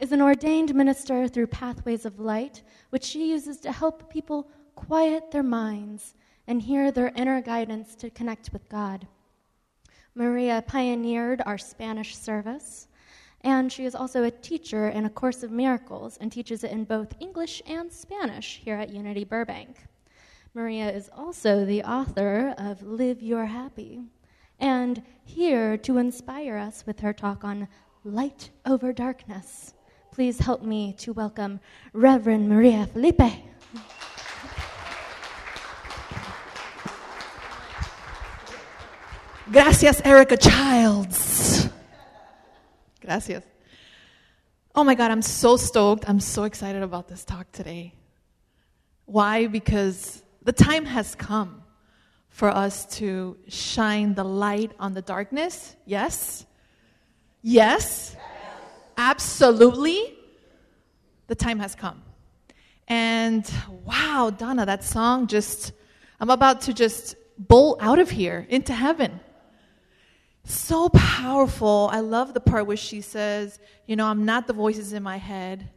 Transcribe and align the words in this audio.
is 0.00 0.12
an 0.12 0.22
ordained 0.22 0.74
minister 0.74 1.28
through 1.28 1.46
Pathways 1.48 2.04
of 2.04 2.20
Light, 2.20 2.62
which 2.90 3.04
she 3.04 3.30
uses 3.30 3.58
to 3.60 3.72
help 3.72 4.10
people 4.10 4.50
quiet 4.74 5.30
their 5.30 5.42
minds 5.42 6.14
and 6.46 6.60
hear 6.60 6.90
their 6.90 7.12
inner 7.16 7.40
guidance 7.40 7.94
to 7.96 8.10
connect 8.10 8.52
with 8.52 8.68
God. 8.68 9.06
Maria 10.14 10.62
pioneered 10.66 11.42
our 11.46 11.58
Spanish 11.58 12.16
service, 12.16 12.88
and 13.42 13.72
she 13.72 13.84
is 13.84 13.94
also 13.94 14.24
a 14.24 14.30
teacher 14.30 14.88
in 14.88 15.04
A 15.04 15.10
Course 15.10 15.42
of 15.42 15.50
Miracles 15.50 16.18
and 16.20 16.30
teaches 16.30 16.64
it 16.64 16.70
in 16.70 16.84
both 16.84 17.14
English 17.20 17.62
and 17.66 17.92
Spanish 17.92 18.60
here 18.64 18.76
at 18.76 18.90
Unity 18.90 19.24
Burbank. 19.24 19.76
Maria 20.54 20.90
is 20.90 21.10
also 21.16 21.64
the 21.64 21.82
author 21.82 22.54
of 22.58 22.82
Live 22.82 23.22
Your 23.22 23.46
Happy, 23.46 24.02
and 24.60 25.02
here 25.24 25.76
to 25.78 25.98
inspire 25.98 26.56
us 26.56 26.84
with 26.86 27.00
her 27.00 27.12
talk 27.12 27.42
on 27.42 27.66
light 28.04 28.50
over 28.64 28.92
darkness. 28.92 29.74
Please 30.14 30.38
help 30.38 30.62
me 30.62 30.92
to 30.98 31.12
welcome 31.12 31.58
Reverend 31.92 32.48
Maria 32.48 32.86
Felipe. 32.86 33.32
Gracias, 39.50 40.00
Erica 40.04 40.36
Childs. 40.36 41.68
Gracias. 43.00 43.42
Oh 44.76 44.84
my 44.84 44.94
God, 44.94 45.10
I'm 45.10 45.20
so 45.20 45.56
stoked. 45.56 46.08
I'm 46.08 46.20
so 46.20 46.44
excited 46.44 46.84
about 46.84 47.08
this 47.08 47.24
talk 47.24 47.50
today. 47.50 47.92
Why? 49.06 49.48
Because 49.48 50.22
the 50.44 50.52
time 50.52 50.84
has 50.84 51.16
come 51.16 51.64
for 52.28 52.50
us 52.50 52.86
to 52.98 53.36
shine 53.48 54.14
the 54.14 54.24
light 54.24 54.70
on 54.78 54.94
the 54.94 55.02
darkness. 55.02 55.74
Yes? 55.86 56.46
Yes? 57.42 58.14
Absolutely. 58.96 60.16
The 61.26 61.34
time 61.34 61.58
has 61.58 61.74
come. 61.74 62.02
And 62.88 63.50
wow, 63.84 64.30
Donna, 64.36 64.66
that 64.66 64.84
song 64.84 65.26
just, 65.26 65.72
I'm 66.20 66.30
about 66.30 66.62
to 66.62 66.74
just 66.74 67.16
bolt 67.38 67.78
out 67.80 67.98
of 67.98 68.10
here 68.10 68.46
into 68.48 68.72
heaven. 68.72 69.20
So 70.44 70.90
powerful. 70.90 71.88
I 71.90 72.00
love 72.00 72.34
the 72.34 72.40
part 72.40 72.66
where 72.66 72.76
she 72.76 73.00
says, 73.00 73.58
you 73.86 73.96
know, 73.96 74.06
I'm 74.06 74.24
not 74.24 74.46
the 74.46 74.52
voices 74.52 74.92
in 74.92 75.02
my 75.02 75.16
head. 75.16 75.70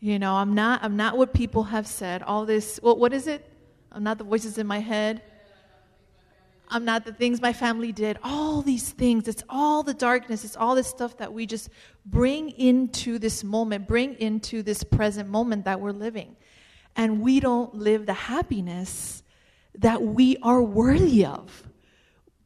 You 0.00 0.18
know, 0.18 0.34
I'm 0.34 0.54
not 0.54 0.82
I'm 0.82 0.96
not 0.96 1.16
what 1.16 1.32
people 1.32 1.62
have 1.62 1.86
said. 1.86 2.22
All 2.22 2.44
this 2.44 2.78
what 2.82 2.98
what 2.98 3.12
is 3.12 3.26
it? 3.26 3.48
I'm 3.90 4.02
not 4.02 4.18
the 4.18 4.24
voices 4.24 4.58
in 4.58 4.66
my 4.66 4.80
head. 4.80 5.22
I'm 6.72 6.86
not 6.86 7.04
the 7.04 7.12
things 7.12 7.42
my 7.42 7.52
family 7.52 7.92
did. 7.92 8.18
All 8.22 8.62
these 8.62 8.90
things. 8.90 9.28
It's 9.28 9.42
all 9.50 9.82
the 9.82 9.92
darkness. 9.92 10.42
It's 10.42 10.56
all 10.56 10.74
this 10.74 10.86
stuff 10.86 11.18
that 11.18 11.32
we 11.32 11.44
just 11.44 11.68
bring 12.06 12.48
into 12.50 13.18
this 13.18 13.44
moment, 13.44 13.86
bring 13.86 14.14
into 14.14 14.62
this 14.62 14.82
present 14.82 15.28
moment 15.28 15.66
that 15.66 15.80
we're 15.80 15.92
living. 15.92 16.34
And 16.96 17.20
we 17.20 17.40
don't 17.40 17.74
live 17.74 18.06
the 18.06 18.14
happiness 18.14 19.22
that 19.78 20.02
we 20.02 20.38
are 20.42 20.62
worthy 20.62 21.26
of 21.26 21.68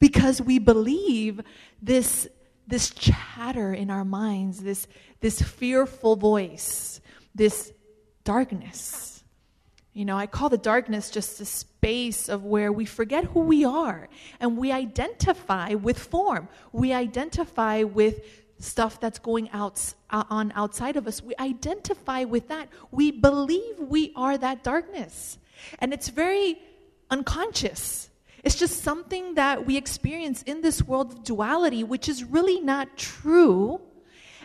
because 0.00 0.42
we 0.42 0.58
believe 0.58 1.40
this, 1.80 2.26
this 2.66 2.90
chatter 2.90 3.72
in 3.72 3.90
our 3.90 4.04
minds, 4.04 4.60
this, 4.60 4.88
this 5.20 5.40
fearful 5.40 6.16
voice, 6.16 7.00
this 7.32 7.72
darkness. 8.24 9.22
You 9.92 10.04
know, 10.04 10.16
I 10.16 10.26
call 10.26 10.48
the 10.48 10.58
darkness 10.58 11.10
just 11.10 11.40
a 11.40 11.44
space 11.86 12.28
of 12.28 12.42
where 12.44 12.72
we 12.72 12.84
forget 12.84 13.22
who 13.26 13.38
we 13.38 13.64
are 13.64 14.08
and 14.40 14.58
we 14.58 14.72
identify 14.72 15.72
with 15.74 15.96
form. 15.96 16.48
We 16.72 16.92
identify 16.92 17.84
with 17.84 18.24
stuff 18.58 18.98
that's 18.98 19.20
going 19.20 19.48
out, 19.50 19.94
uh, 20.10 20.24
on 20.28 20.52
outside 20.56 20.96
of 20.96 21.06
us. 21.06 21.22
We 21.22 21.34
identify 21.38 22.24
with 22.24 22.48
that. 22.48 22.68
We 22.90 23.12
believe 23.12 23.78
we 23.78 24.12
are 24.16 24.36
that 24.36 24.64
darkness. 24.64 25.38
And 25.78 25.94
it's 25.94 26.08
very 26.08 26.58
unconscious. 27.08 28.10
It's 28.42 28.56
just 28.56 28.82
something 28.82 29.34
that 29.34 29.64
we 29.64 29.76
experience 29.76 30.42
in 30.42 30.62
this 30.62 30.82
world 30.82 31.12
of 31.12 31.22
duality, 31.22 31.84
which 31.84 32.08
is 32.08 32.24
really 32.24 32.58
not 32.58 32.96
true. 32.96 33.80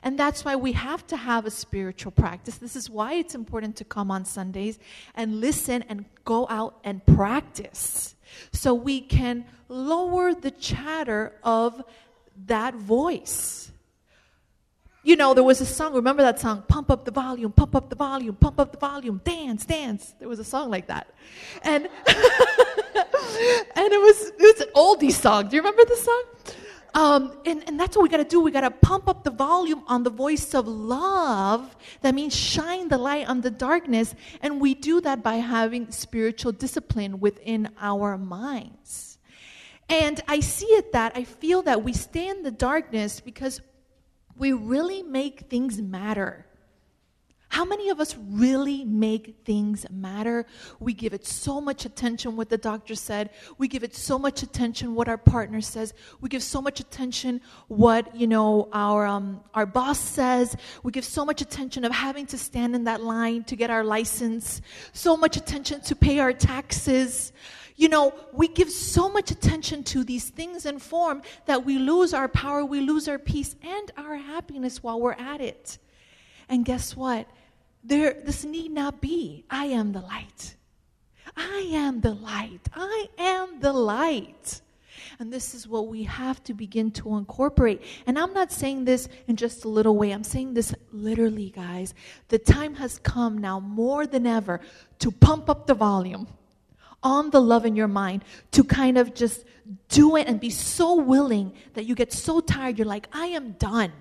And 0.04 0.18
that's 0.18 0.44
why 0.44 0.56
we 0.56 0.72
have 0.72 1.06
to 1.08 1.18
have 1.18 1.46
a 1.46 1.52
spiritual 1.52 2.12
practice. 2.12 2.58
This 2.58 2.76
is 2.76 2.90
why 2.90 3.14
it's 3.14 3.36
important 3.36 3.76
to 3.78 3.86
come 3.86 4.10
on 4.10 4.26
Sundays 4.26 4.80
and 5.16 5.40
listen 5.40 5.84
and 5.84 6.06
go 6.26 6.48
out 6.50 6.80
and 6.84 7.06
practice 7.06 8.16
so 8.52 8.74
we 8.74 9.02
can 9.02 9.46
lower 9.68 10.34
the 10.34 10.52
chatter 10.52 11.34
of 11.44 11.84
that 12.48 12.74
voice. 12.74 13.72
You 15.04 15.16
know, 15.16 15.34
there 15.34 15.44
was 15.44 15.62
a 15.62 15.66
song, 15.66 15.94
remember 15.94 16.22
that 16.22 16.40
song, 16.40 16.64
Pump 16.68 16.92
Up 16.92 17.06
the 17.06 17.12
Volume, 17.12 17.52
Pump 17.52 17.76
Up 17.76 17.90
the 17.90 17.96
Volume, 17.96 18.36
Pump 18.36 18.60
Up 18.60 18.72
the 18.72 18.78
Volume, 18.78 19.20
Dance, 19.24 19.66
Dance. 19.66 20.14
There 20.20 20.28
was 20.28 20.40
a 20.40 20.44
song 20.44 20.70
like 20.70 20.88
that. 20.88 21.14
And 21.64 21.86
and 23.76 23.92
it 23.94 24.00
was 24.00 24.32
it 24.38 24.40
was 24.40 24.62
an 24.62 24.68
oldie 24.76 25.12
song. 25.12 25.48
Do 25.48 25.56
you 25.56 25.62
remember 25.62 25.86
the 25.86 25.96
song? 25.96 26.24
Um, 26.94 27.38
and, 27.46 27.64
and 27.68 27.80
that's 27.80 27.96
what 27.96 28.04
we 28.04 28.10
got 28.10 28.18
to 28.18 28.24
do. 28.26 28.42
We 28.42 28.52
got 28.52 28.62
to 28.62 28.72
pump 28.72 29.08
up 29.08 29.24
the 29.24 29.32
volume 29.32 29.84
on 29.88 30.04
the 30.04 30.10
voice 30.10 30.54
of 30.54 30.68
love. 30.68 31.76
That 32.02 32.14
means 32.14 32.36
shine 32.36 32.90
the 32.90 32.98
light 32.98 33.30
on 33.30 33.42
the 33.42 33.52
darkness. 33.52 34.14
And 34.42 34.60
we 34.60 34.74
do 34.74 35.00
that 35.02 35.24
by 35.24 35.36
having 35.36 35.92
spiritual 35.92 36.52
discipline 36.52 37.20
within 37.20 37.70
our 37.80 38.18
minds. 38.18 39.18
And 39.88 40.22
I 40.28 40.40
see 40.40 40.68
it 40.68 40.94
that 40.94 41.14
I 41.16 41.24
feel 41.24 41.62
that 41.64 41.84
we 41.84 41.94
stay 41.94 42.28
in 42.28 42.44
the 42.44 42.52
darkness 42.52 43.20
because 43.20 43.62
we 44.38 44.54
really 44.54 45.04
make 45.04 45.50
things 45.50 45.82
matter. 45.82 46.46
How 47.52 47.66
many 47.66 47.90
of 47.90 48.00
us 48.00 48.16
really 48.18 48.86
make 48.86 49.36
things 49.44 49.86
matter? 49.92 50.46
We 50.80 50.94
give 50.94 51.14
it 51.14 51.28
so 51.28 51.60
much 51.60 51.84
attention 51.84 52.38
what 52.38 52.48
the 52.48 52.58
doctor 52.58 52.96
said. 52.96 53.30
We 53.58 53.68
give 53.68 53.84
it 53.84 53.94
so 53.94 54.18
much 54.18 54.42
attention 54.42 54.96
what 54.96 55.10
our 55.10 55.18
partner 55.18 55.60
says. 55.60 55.94
We 56.22 56.30
give 56.30 56.44
so 56.44 56.62
much 56.62 56.80
attention 56.80 57.42
what, 57.68 58.16
you 58.16 58.26
know, 58.26 58.70
our 58.72 59.06
um, 59.06 59.42
our 59.54 59.66
boss 59.66 60.00
says. 60.00 60.56
We 60.82 60.94
give 60.94 61.04
so 61.04 61.26
much 61.26 61.42
attention 61.42 61.84
of 61.84 61.92
having 61.92 62.26
to 62.28 62.38
stand 62.38 62.74
in 62.74 62.86
that 62.86 63.02
line 63.04 63.44
to 63.44 63.58
get 63.58 63.70
our 63.70 63.84
license. 63.84 64.62
So 64.94 65.18
much 65.18 65.36
attention 65.36 65.82
to 65.82 65.94
pay 65.94 66.20
our 66.20 66.32
taxes. 66.32 67.34
You 67.76 67.90
know, 67.90 68.14
we 68.32 68.48
give 68.48 68.70
so 68.70 69.10
much 69.10 69.30
attention 69.30 69.84
to 69.92 70.06
these 70.06 70.30
things 70.30 70.66
in 70.66 70.80
form 70.80 71.22
that 71.48 71.66
we 71.66 71.80
lose 71.80 72.14
our 72.14 72.30
power, 72.30 72.64
we 72.64 72.80
lose 72.80 73.10
our 73.10 73.20
peace 73.20 73.58
and 73.62 73.92
our 73.98 74.16
happiness 74.16 74.82
while 74.82 75.02
we're 75.02 75.20
at 75.20 75.42
it. 75.42 75.80
And 76.52 76.66
guess 76.66 76.96
what? 76.96 77.28
There, 77.84 78.14
this 78.26 78.44
need 78.44 78.72
not 78.72 79.02
be. 79.02 79.46
I 79.50 79.66
am 79.68 79.94
the 79.94 80.02
light. 80.02 80.56
I 81.36 81.70
am 81.72 82.02
the 82.02 82.14
light. 82.14 82.60
I 82.76 83.08
am 83.18 83.62
the 83.62 83.72
light. 83.72 84.62
And 85.18 85.32
this 85.32 85.56
is 85.56 85.68
what 85.68 85.88
we 85.88 86.04
have 86.04 86.44
to 86.44 86.54
begin 86.54 86.92
to 86.92 87.16
incorporate. 87.16 87.82
And 88.06 88.20
I'm 88.20 88.34
not 88.34 88.52
saying 88.52 88.86
this 88.86 89.08
in 89.28 89.38
just 89.38 89.64
a 89.64 89.70
little 89.70 89.96
way, 89.96 90.12
I'm 90.12 90.24
saying 90.26 90.54
this 90.54 90.76
literally, 90.92 91.52
guys. 91.52 91.94
The 92.28 92.38
time 92.38 92.76
has 92.76 93.00
come 93.00 93.38
now 93.38 93.60
more 93.60 94.06
than 94.06 94.28
ever 94.28 94.60
to 95.00 95.10
pump 95.10 95.50
up 95.50 95.68
the 95.68 95.74
volume 95.74 96.28
on 97.02 97.30
the 97.30 97.42
love 97.42 97.66
in 97.66 97.76
your 97.76 97.88
mind, 97.88 98.26
to 98.52 98.64
kind 98.64 98.98
of 98.98 99.14
just 99.14 99.46
do 99.88 100.18
it 100.18 100.28
and 100.28 100.40
be 100.40 100.50
so 100.50 100.96
willing 100.96 101.54
that 101.74 101.86
you 101.86 101.96
get 101.96 102.12
so 102.12 102.42
tired, 102.42 102.78
you're 102.78 102.86
like, 102.86 103.08
I 103.14 103.28
am 103.28 103.54
done. 103.54 103.92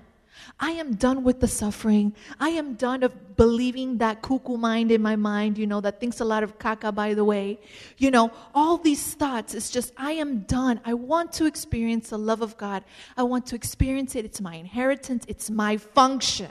I 0.59 0.73
am 0.73 0.95
done 0.95 1.25
with 1.25 1.41
the 1.41 1.49
suffering. 1.49 2.15
I 2.39 2.51
am 2.51 2.75
done 2.75 3.03
of 3.03 3.37
believing 3.37 3.99
that 3.99 4.23
cuckoo 4.23 4.57
mind 4.57 4.91
in 4.91 5.03
my 5.03 5.17
mind, 5.17 5.59
you 5.59 5.67
know, 5.67 5.81
that 5.81 6.01
thinks 6.01 6.21
a 6.21 6.25
lot 6.25 6.43
of 6.43 6.59
caca, 6.59 6.95
by 6.95 7.15
the 7.15 7.25
way. 7.25 7.59
You 7.99 8.11
know, 8.11 8.31
all 8.55 8.77
these 8.77 9.15
thoughts, 9.15 9.55
it's 9.55 9.71
just, 9.71 9.93
I 9.97 10.13
am 10.13 10.41
done. 10.41 10.81
I 10.85 10.95
want 10.95 11.33
to 11.35 11.47
experience 11.47 12.11
the 12.11 12.19
love 12.19 12.43
of 12.43 12.57
God. 12.57 12.85
I 13.17 13.23
want 13.23 13.47
to 13.47 13.55
experience 13.55 14.15
it. 14.17 14.25
It's 14.25 14.41
my 14.41 14.55
inheritance, 14.55 15.25
it's 15.29 15.51
my 15.51 15.77
function. 15.77 16.51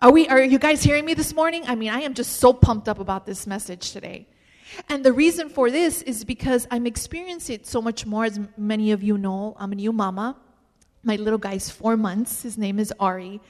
Are, 0.00 0.12
we, 0.12 0.28
are 0.28 0.40
you 0.40 0.58
guys 0.58 0.82
hearing 0.82 1.04
me 1.04 1.14
this 1.14 1.34
morning? 1.34 1.64
I 1.66 1.74
mean, 1.74 1.90
I 1.90 2.00
am 2.00 2.14
just 2.14 2.36
so 2.36 2.52
pumped 2.52 2.88
up 2.88 3.00
about 3.00 3.26
this 3.26 3.46
message 3.46 3.90
today. 3.90 4.28
And 4.88 5.04
the 5.04 5.12
reason 5.12 5.48
for 5.48 5.70
this 5.70 6.02
is 6.02 6.24
because 6.24 6.68
I'm 6.70 6.86
experiencing 6.86 7.56
it 7.56 7.66
so 7.66 7.82
much 7.82 8.06
more, 8.06 8.24
as 8.24 8.38
many 8.56 8.92
of 8.92 9.02
you 9.02 9.18
know. 9.18 9.56
I'm 9.58 9.72
a 9.72 9.74
new 9.74 9.92
mama. 9.92 10.36
My 11.02 11.16
little 11.16 11.38
guy's 11.38 11.70
four 11.70 11.96
months. 11.96 12.42
His 12.42 12.58
name 12.58 12.78
is 12.78 12.92
Ari. 12.98 13.40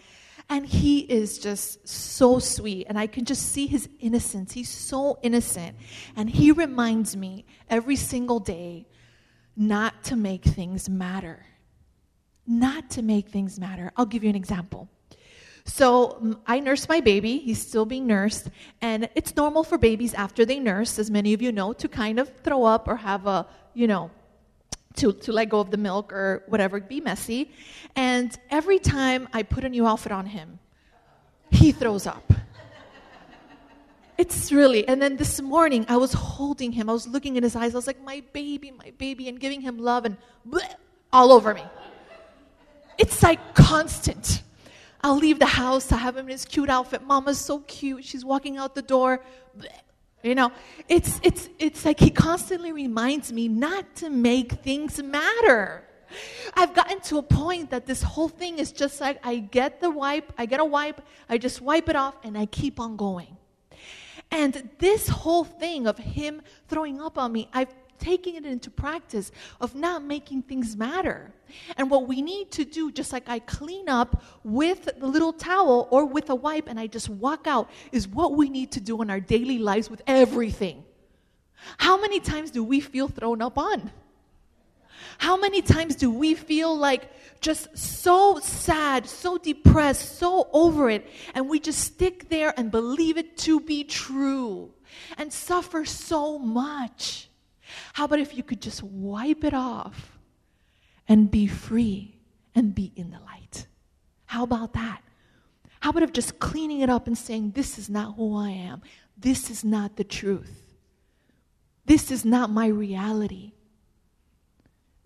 And 0.51 0.67
he 0.67 1.01
is 1.01 1.39
just 1.39 1.87
so 1.87 2.39
sweet. 2.39 2.87
And 2.89 2.99
I 2.99 3.07
can 3.07 3.25
just 3.25 3.53
see 3.53 3.67
his 3.67 3.89
innocence. 4.01 4.53
He's 4.53 4.71
so 4.71 5.19
innocent. 5.23 5.77
And 6.17 6.31
he 6.31 6.53
reminds 6.53 7.17
me 7.17 7.45
every 7.69 7.97
single 7.97 8.41
day 8.41 8.87
not 9.57 10.05
to 10.05 10.17
make 10.17 10.45
things 10.45 10.89
matter. 10.89 11.45
Not 12.47 12.91
to 12.91 13.03
make 13.03 13.29
things 13.29 13.59
matter. 13.61 13.93
I'll 13.97 14.07
give 14.07 14.25
you 14.25 14.31
an 14.31 14.37
example. 14.37 14.89
So 15.67 16.41
I 16.47 16.61
nurse 16.61 16.89
my 16.89 17.01
baby. 17.01 17.39
He's 17.39 17.61
still 17.61 17.85
being 17.85 18.07
nursed. 18.07 18.49
And 18.81 19.11
it's 19.15 19.37
normal 19.37 19.65
for 19.65 19.77
babies 19.77 20.15
after 20.15 20.47
they 20.47 20.59
nurse, 20.59 20.99
as 20.99 21.11
many 21.11 21.35
of 21.35 21.43
you 21.43 21.53
know, 21.53 21.75
to 21.75 21.89
kind 21.89 22.19
of 22.19 22.35
throw 22.39 22.65
up 22.65 22.89
or 22.89 22.97
have 22.97 23.27
a, 23.27 23.47
you 23.75 23.87
know, 23.87 24.11
to, 24.99 25.13
to 25.13 25.33
let 25.33 25.49
go 25.49 25.61
of 25.61 25.71
the 25.71 25.77
milk 25.77 26.13
or 26.13 26.43
whatever, 26.47 26.81
be 26.81 27.01
messy. 27.01 27.51
And 27.97 28.37
every 28.51 28.79
time 28.79 29.29
I 29.33 29.43
put 29.43 29.65
a 29.65 29.69
new 29.69 29.87
outfit 29.87 30.13
on 30.13 30.27
him, 30.27 30.59
he 31.51 31.73
throws 31.73 32.07
up. 32.07 32.33
It's 34.19 34.51
really, 34.51 34.87
and 34.89 35.01
then 35.01 35.17
this 35.17 35.41
morning 35.41 35.87
I 35.89 35.97
was 35.97 36.13
holding 36.13 36.73
him. 36.73 36.91
I 36.91 36.93
was 36.93 37.07
looking 37.07 37.37
in 37.37 37.45
his 37.45 37.55
eyes. 37.55 37.75
I 37.75 37.79
was 37.79 37.87
like, 37.87 38.03
my 38.03 38.23
baby, 38.33 38.73
my 38.73 38.93
baby, 38.99 39.29
and 39.29 39.39
giving 39.39 39.61
him 39.61 39.79
love 39.79 40.05
and 40.05 40.17
bleh, 40.49 40.75
all 41.13 41.31
over 41.33 41.55
me. 41.55 41.63
It's 42.99 43.23
like 43.23 43.55
constant. 43.55 44.43
I'll 45.03 45.17
leave 45.17 45.39
the 45.39 45.47
house. 45.47 45.93
I 45.93 45.99
have 45.99 46.17
him 46.17 46.27
in 46.27 46.33
his 46.33 46.45
cute 46.45 46.69
outfit. 46.69 47.05
Mama's 47.05 47.39
so 47.39 47.61
cute. 47.61 48.05
She's 48.05 48.25
walking 48.25 48.57
out 48.57 48.75
the 48.75 48.83
door. 48.83 49.23
Bleh. 49.57 49.69
You 50.23 50.35
know, 50.35 50.53
it's, 50.89 51.21
it's, 51.23 51.49
it's 51.59 51.85
like 51.85 52.01
he 52.01 52.11
constantly 52.11 52.73
reminds 52.73 53.33
me 53.33 53.47
not 53.47 53.95
to 53.97 54.11
make 54.11 54.53
things 54.53 55.01
matter. 55.01 55.85
I've 56.55 56.75
gotten 56.75 57.01
to 57.03 57.19
a 57.19 57.23
point 57.23 57.71
that 57.71 57.87
this 57.87 58.03
whole 58.03 58.29
thing 58.29 58.59
is 58.59 58.73
just 58.73 59.01
like 59.01 59.25
I 59.25 59.37
get 59.37 59.81
the 59.81 59.91
wipe, 59.91 60.33
I 60.37 60.47
get 60.47 60.59
a 60.61 60.65
wipe, 60.65 61.03
I 61.29 61.39
just 61.39 61.61
wipe 61.61 61.89
it 61.89 61.97
off, 61.97 62.17
and 62.25 62.37
I 62.37 62.47
keep 62.47 62.81
on 62.81 62.97
going. 62.97 63.37
And 64.31 64.69
this 64.79 65.09
whole 65.09 65.45
thing 65.45 65.87
of 65.87 65.99
him 65.99 66.43
throwing 66.67 67.01
up 67.01 67.17
on 67.17 67.33
me, 67.33 67.49
I've 67.53 67.75
taken 67.99 68.35
it 68.35 68.47
into 68.47 68.71
practice 68.71 69.31
of 69.61 69.75
not 69.75 70.03
making 70.03 70.43
things 70.43 70.77
matter. 70.77 71.33
And 71.77 71.91
what 71.91 72.07
we 72.07 72.23
need 72.23 72.51
to 72.53 72.65
do, 72.65 72.93
just 72.93 73.13
like 73.13 73.29
I 73.29 73.39
clean 73.39 73.89
up 73.89 74.23
with 74.45 74.89
the 74.99 75.07
little 75.07 75.33
towel 75.33 75.89
or 75.91 76.05
with 76.05 76.31
a 76.31 76.35
wipe 76.35 76.69
and 76.69 76.79
I 76.79 76.87
just 76.87 77.09
walk 77.09 77.47
out, 77.47 77.71
is 77.93 78.07
what 78.07 78.37
we 78.37 78.49
need 78.49 78.73
to 78.73 78.81
do 78.81 79.01
in 79.03 79.11
our 79.11 79.21
daily 79.21 79.59
lives 79.59 79.91
with 79.91 80.03
everything. 80.07 80.85
How 81.79 82.01
many 82.01 82.21
times 82.21 82.51
do 82.51 82.63
we 82.63 82.81
feel 82.81 83.09
thrown 83.09 83.43
up 83.43 83.59
on? 83.59 83.91
How 85.19 85.37
many 85.37 85.63
times 85.63 85.97
do 85.97 86.11
we 86.11 86.35
feel 86.35 86.77
like 86.77 87.11
just 87.41 87.77
so 87.77 88.39
sad, 88.41 89.09
so 89.09 89.39
depressed, 89.39 90.19
so 90.19 90.49
over 90.53 90.91
it, 90.91 91.09
and 91.35 91.49
we 91.49 91.61
just 91.61 91.81
stick 91.81 92.29
there 92.29 92.55
and 92.57 92.71
believe 92.71 93.17
it 93.17 93.37
to 93.39 93.61
be 93.61 93.85
true 93.85 94.73
and 95.17 95.33
suffer 95.33 95.85
so 95.85 96.39
much? 96.39 97.28
How 97.93 98.05
about 98.05 98.21
if 98.21 98.37
you 98.37 98.43
could 98.43 98.61
just 98.61 98.83
wipe 98.83 99.45
it 99.45 99.55
off 99.55 100.19
and 101.09 101.31
be 101.31 101.47
free 101.47 102.17
and 102.55 102.75
be 102.75 102.93
in 102.97 103.11
the 103.11 103.21
light? 103.21 103.67
How 104.27 104.45
about 104.45 104.73
that? 104.75 105.03
How 105.81 105.91
about 105.91 106.03
if 106.03 106.13
just 106.13 106.39
cleaning 106.39 106.81
it 106.81 106.91
up 106.91 107.07
and 107.07 107.17
saying, 107.17 107.53
This 107.53 107.79
is 107.79 107.89
not 107.89 108.17
who 108.17 108.37
I 108.37 108.51
am, 108.51 108.83
this 109.17 109.51
is 109.51 109.65
not 109.65 109.97
the 109.97 110.05
truth, 110.05 110.77
this 111.87 112.11
is 112.11 112.25
not 112.25 112.51
my 112.51 112.67
reality? 112.67 113.53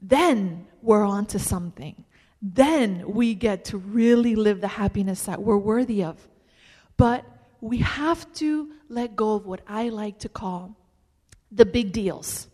then 0.02 0.66
we're 0.82 1.04
on 1.04 1.26
to 1.26 1.38
something. 1.38 2.04
Then 2.42 3.04
we 3.06 3.34
get 3.34 3.66
to 3.66 3.78
really 3.78 4.34
live 4.34 4.60
the 4.60 4.68
happiness 4.68 5.22
that 5.24 5.40
we're 5.40 5.56
worthy 5.56 6.02
of. 6.02 6.28
But 6.96 7.24
we 7.60 7.78
have 7.78 8.30
to 8.34 8.72
let 8.88 9.14
go 9.14 9.36
of 9.36 9.46
what 9.46 9.60
I 9.68 9.90
like 9.90 10.18
to 10.20 10.28
call 10.28 10.76
the 11.52 11.64
big 11.64 11.92
deals. 11.92 12.48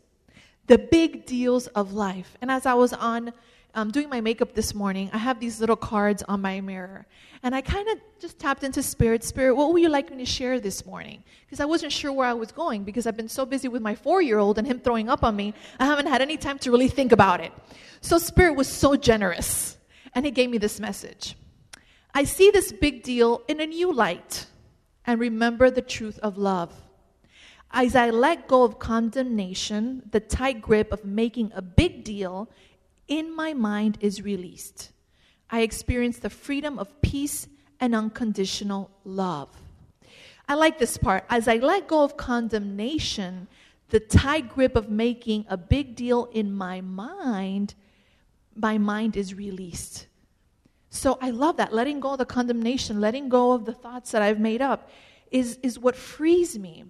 The 0.69 0.79
big 0.79 1.27
deals 1.27 1.67
of 1.69 1.93
life. 1.93 2.37
And 2.41 2.51
as 2.51 2.65
I 2.65 2.75
was 2.75 2.93
on 2.93 3.33
um, 3.75 3.91
doing 3.91 4.09
my 4.09 4.21
makeup 4.21 4.55
this 4.55 4.75
morning, 4.75 5.11
I 5.13 5.19
have 5.19 5.41
these 5.41 5.61
little 5.61 5.77
cards 5.77 6.23
on 6.29 6.41
my 6.41 6.61
mirror. 6.61 7.07
And 7.43 7.55
I 7.55 7.61
kind 7.61 7.89
of 7.89 7.99
just 8.21 8.39
tapped 8.39 8.65
into 8.65 8.83
Spirit. 8.83 9.23
Spirit, 9.25 9.55
what 9.55 9.73
would 9.73 9.83
you 9.83 9.89
like 9.89 10.11
me 10.11 10.19
to 10.19 10.25
share 10.25 10.59
this 10.61 10.87
morning? 10.87 11.23
Because 11.47 11.61
I 11.61 11.65
wasn't 11.65 11.93
sure 11.93 12.13
where 12.13 12.27
I 12.27 12.33
was 12.33 12.53
going 12.53 12.85
because 12.85 13.07
I've 13.07 13.17
been 13.17 13.29
so 13.29 13.45
busy 13.45 13.69
with 13.69 13.83
my 13.83 13.95
four 13.95 14.23
year 14.23 14.39
old 14.39 14.59
and 14.59 14.67
him 14.67 14.81
throwing 14.81 15.09
up 15.09 15.23
on 15.23 15.37
me, 15.37 15.55
I 15.79 15.87
haven't 15.87 16.07
had 16.07 16.23
any 16.23 16.37
time 16.37 16.59
to 16.61 16.71
really 16.71 16.89
think 16.89 17.13
about 17.13 17.41
it. 17.41 17.53
So 18.01 18.19
Spirit 18.19 18.55
was 18.55 18.69
so 18.69 18.97
generous. 18.97 19.77
And 20.15 20.25
He 20.25 20.31
gave 20.31 20.51
me 20.51 20.59
this 20.59 20.81
message 20.81 21.37
I 22.15 22.25
see 22.25 22.51
this 22.51 22.73
big 22.73 23.03
deal 23.03 23.43
in 23.49 23.61
a 23.61 23.67
new 23.67 23.93
light 23.93 24.47
and 25.07 25.21
remember 25.21 25.71
the 25.71 25.83
truth 25.83 26.19
of 26.19 26.37
love. 26.37 26.75
As 27.71 27.95
I 27.95 28.11
let 28.11 28.49
go 28.49 28.65
of 28.65 28.79
condemnation, 28.79 30.03
the 30.11 30.21
tight 30.21 30.63
grip 30.63 30.93
of 30.93 31.05
making 31.05 31.53
a 31.55 31.63
big 31.63 32.03
deal 32.03 32.49
in 33.09 33.35
my 33.35 33.53
mind 33.53 33.99
is 34.01 34.23
released. 34.23 34.91
I 35.51 35.61
experience 35.61 36.19
the 36.19 36.31
freedom 36.31 36.79
of 36.79 37.01
peace 37.03 37.49
and 37.81 37.95
unconditional 37.95 38.91
love. 39.05 39.49
I 40.49 40.55
like 40.55 40.79
this 40.79 40.97
part. 40.97 41.25
As 41.29 41.47
I 41.47 41.57
let 41.57 41.89
go 41.89 42.03
of 42.05 42.17
condemnation, 42.17 43.49
the 43.91 44.01
tight 44.01 44.49
grip 44.49 44.77
of 44.77 44.91
making 44.91 45.47
a 45.49 45.57
big 45.57 45.95
deal 45.95 46.27
in 46.33 46.53
my 46.53 46.81
mind, 46.81 47.75
my 48.55 48.79
mind 48.79 49.17
is 49.17 49.35
released. 49.35 50.07
So 50.91 51.19
I 51.21 51.31
love 51.31 51.59
that. 51.59 51.73
Letting 51.73 52.01
go 52.01 52.13
of 52.13 52.19
the 52.19 52.25
condemnation, 52.25 53.01
letting 53.01 53.29
go 53.29 53.53
of 53.53 53.67
the 53.67 53.75
thoughts 53.75 54.11
that 54.13 54.23
I've 54.23 54.41
made 54.41 54.63
up 54.63 54.91
is, 55.31 55.59
is 55.63 55.79
what 55.79 55.97
frees 55.97 56.59
me. 56.59 56.85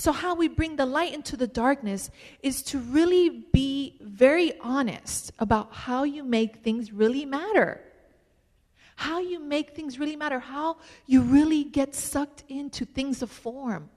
So, 0.00 0.12
how 0.12 0.34
we 0.34 0.48
bring 0.48 0.76
the 0.76 0.86
light 0.86 1.12
into 1.12 1.36
the 1.36 1.46
darkness 1.46 2.10
is 2.42 2.62
to 2.62 2.78
really 2.78 3.28
be 3.28 3.98
very 4.00 4.58
honest 4.60 5.30
about 5.38 5.74
how 5.74 6.04
you 6.04 6.24
make 6.24 6.64
things 6.64 6.90
really 6.90 7.26
matter. 7.26 7.82
How 8.96 9.18
you 9.18 9.38
make 9.38 9.76
things 9.76 9.98
really 9.98 10.16
matter. 10.16 10.38
How 10.38 10.78
you 11.04 11.20
really 11.20 11.64
get 11.64 11.94
sucked 11.94 12.44
into 12.48 12.86
things 12.86 13.20
of 13.20 13.30
form. 13.30 13.90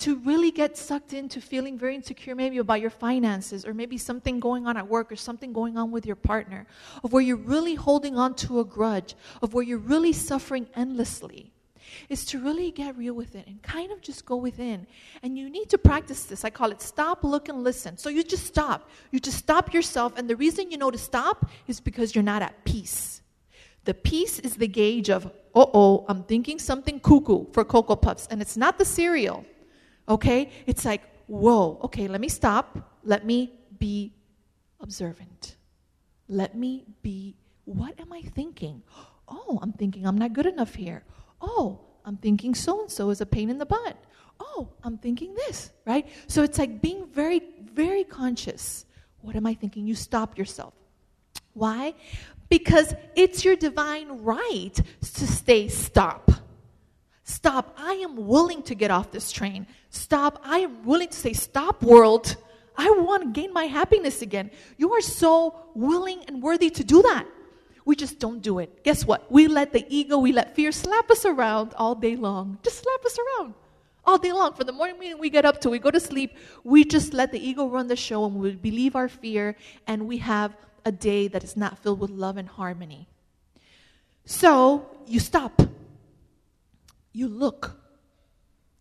To 0.00 0.16
really 0.16 0.50
get 0.50 0.76
sucked 0.76 1.14
into 1.14 1.40
feeling 1.40 1.78
very 1.78 1.94
insecure, 1.94 2.34
maybe 2.34 2.58
about 2.58 2.82
your 2.82 2.90
finances, 2.90 3.64
or 3.64 3.72
maybe 3.72 3.96
something 3.96 4.40
going 4.40 4.66
on 4.66 4.76
at 4.76 4.88
work, 4.88 5.10
or 5.10 5.16
something 5.16 5.54
going 5.54 5.78
on 5.78 5.90
with 5.90 6.04
your 6.04 6.16
partner, 6.16 6.66
of 7.02 7.14
where 7.14 7.22
you're 7.22 7.36
really 7.38 7.76
holding 7.76 8.18
on 8.18 8.34
to 8.34 8.60
a 8.60 8.64
grudge, 8.64 9.14
of 9.40 9.54
where 9.54 9.64
you're 9.64 9.78
really 9.78 10.12
suffering 10.12 10.66
endlessly 10.74 11.53
is 12.08 12.24
to 12.26 12.38
really 12.38 12.70
get 12.70 12.96
real 12.96 13.14
with 13.14 13.34
it 13.34 13.46
and 13.46 13.62
kind 13.62 13.92
of 13.92 14.00
just 14.00 14.24
go 14.24 14.36
within. 14.36 14.86
And 15.22 15.38
you 15.38 15.50
need 15.50 15.68
to 15.70 15.78
practice 15.78 16.24
this. 16.24 16.44
I 16.44 16.50
call 16.50 16.70
it 16.70 16.80
stop, 16.82 17.24
look, 17.24 17.48
and 17.48 17.62
listen. 17.64 17.96
So 17.96 18.08
you 18.08 18.22
just 18.22 18.46
stop. 18.46 18.88
You 19.10 19.20
just 19.20 19.38
stop 19.38 19.72
yourself. 19.72 20.12
And 20.16 20.28
the 20.28 20.36
reason 20.36 20.70
you 20.70 20.78
know 20.78 20.90
to 20.90 20.98
stop 20.98 21.50
is 21.66 21.80
because 21.80 22.14
you're 22.14 22.24
not 22.24 22.42
at 22.42 22.64
peace. 22.64 23.22
The 23.84 23.94
peace 23.94 24.38
is 24.38 24.54
the 24.56 24.68
gauge 24.68 25.10
of, 25.10 25.26
uh 25.26 25.66
oh, 25.74 26.04
I'm 26.08 26.24
thinking 26.24 26.58
something 26.58 27.00
cuckoo 27.00 27.46
for 27.52 27.64
Cocoa 27.64 27.96
Puffs. 27.96 28.26
And 28.30 28.40
it's 28.40 28.56
not 28.56 28.78
the 28.78 28.84
cereal. 28.84 29.44
Okay? 30.08 30.50
It's 30.66 30.84
like, 30.84 31.02
whoa, 31.26 31.78
okay, 31.84 32.08
let 32.08 32.20
me 32.20 32.28
stop. 32.28 32.98
Let 33.04 33.24
me 33.24 33.52
be 33.78 34.12
observant. 34.80 35.56
Let 36.28 36.56
me 36.56 36.84
be, 37.02 37.36
what 37.64 37.98
am 38.00 38.12
I 38.12 38.22
thinking? 38.22 38.82
Oh, 39.28 39.58
I'm 39.62 39.72
thinking 39.72 40.06
I'm 40.06 40.18
not 40.18 40.32
good 40.32 40.46
enough 40.46 40.74
here. 40.74 41.02
Oh, 41.46 41.78
I'm 42.06 42.16
thinking 42.16 42.54
so 42.54 42.80
and 42.80 42.90
so 42.90 43.10
is 43.10 43.20
a 43.20 43.26
pain 43.26 43.50
in 43.50 43.58
the 43.58 43.66
butt. 43.66 43.96
Oh, 44.40 44.68
I'm 44.82 44.96
thinking 44.96 45.34
this, 45.34 45.70
right? 45.84 46.08
So 46.26 46.42
it's 46.42 46.58
like 46.58 46.80
being 46.80 47.06
very, 47.12 47.42
very 47.62 48.02
conscious. 48.02 48.86
What 49.20 49.36
am 49.36 49.46
I 49.46 49.52
thinking? 49.52 49.86
You 49.86 49.94
stop 49.94 50.38
yourself. 50.38 50.72
Why? 51.52 51.94
Because 52.48 52.94
it's 53.14 53.44
your 53.44 53.56
divine 53.56 54.22
right 54.22 54.74
to 54.74 55.26
stay 55.26 55.68
stop. 55.68 56.30
Stop. 57.24 57.74
I 57.78 57.92
am 57.94 58.16
willing 58.16 58.62
to 58.64 58.74
get 58.74 58.90
off 58.90 59.10
this 59.12 59.30
train. 59.30 59.66
Stop. 59.90 60.40
I 60.44 60.58
am 60.60 60.84
willing 60.84 61.08
to 61.08 61.16
say, 61.16 61.34
Stop, 61.34 61.82
world. 61.82 62.36
I 62.76 62.90
want 62.90 63.22
to 63.22 63.40
gain 63.40 63.52
my 63.52 63.64
happiness 63.64 64.22
again. 64.22 64.50
You 64.78 64.92
are 64.94 65.00
so 65.00 65.54
willing 65.74 66.24
and 66.26 66.42
worthy 66.42 66.70
to 66.70 66.82
do 66.82 67.02
that. 67.02 67.26
We 67.84 67.96
just 67.96 68.18
don't 68.18 68.40
do 68.40 68.58
it. 68.58 68.82
Guess 68.82 69.04
what? 69.04 69.30
We 69.30 69.46
let 69.46 69.72
the 69.72 69.84
ego, 69.88 70.18
we 70.18 70.32
let 70.32 70.54
fear 70.54 70.72
slap 70.72 71.10
us 71.10 71.24
around 71.24 71.74
all 71.76 71.94
day 71.94 72.16
long. 72.16 72.58
Just 72.62 72.82
slap 72.82 73.04
us 73.04 73.18
around 73.18 73.54
all 74.06 74.18
day 74.18 74.32
long. 74.32 74.54
From 74.54 74.66
the 74.66 74.72
morning 74.72 74.98
meeting 74.98 75.18
we 75.18 75.30
get 75.30 75.44
up 75.44 75.60
to 75.62 75.70
we 75.70 75.78
go 75.78 75.90
to 75.90 76.00
sleep, 76.00 76.36
we 76.62 76.84
just 76.84 77.12
let 77.12 77.32
the 77.32 77.38
ego 77.38 77.68
run 77.68 77.88
the 77.88 77.96
show 77.96 78.24
and 78.24 78.36
we 78.36 78.52
believe 78.52 78.96
our 78.96 79.08
fear 79.08 79.56
and 79.86 80.06
we 80.06 80.18
have 80.18 80.56
a 80.84 80.92
day 80.92 81.28
that 81.28 81.42
is 81.44 81.56
not 81.56 81.78
filled 81.78 82.00
with 82.00 82.10
love 82.10 82.36
and 82.36 82.48
harmony. 82.48 83.08
So 84.24 84.86
you 85.06 85.20
stop. 85.20 85.60
You 87.12 87.28
look. 87.28 87.78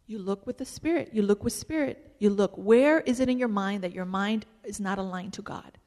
You 0.07 0.19
look 0.19 0.45
with 0.45 0.57
the 0.57 0.65
spirit. 0.65 1.09
You 1.13 1.21
look 1.21 1.43
with 1.43 1.53
spirit. 1.53 2.15
You 2.19 2.29
look. 2.29 2.53
Where 2.55 2.99
is 3.01 3.19
it 3.19 3.29
in 3.29 3.37
your 3.37 3.47
mind 3.47 3.83
that 3.83 3.93
your 3.93 4.05
mind 4.05 4.45
is 4.63 4.79
not 4.79 4.97
aligned 4.97 5.33
to 5.33 5.41
God? 5.41 5.77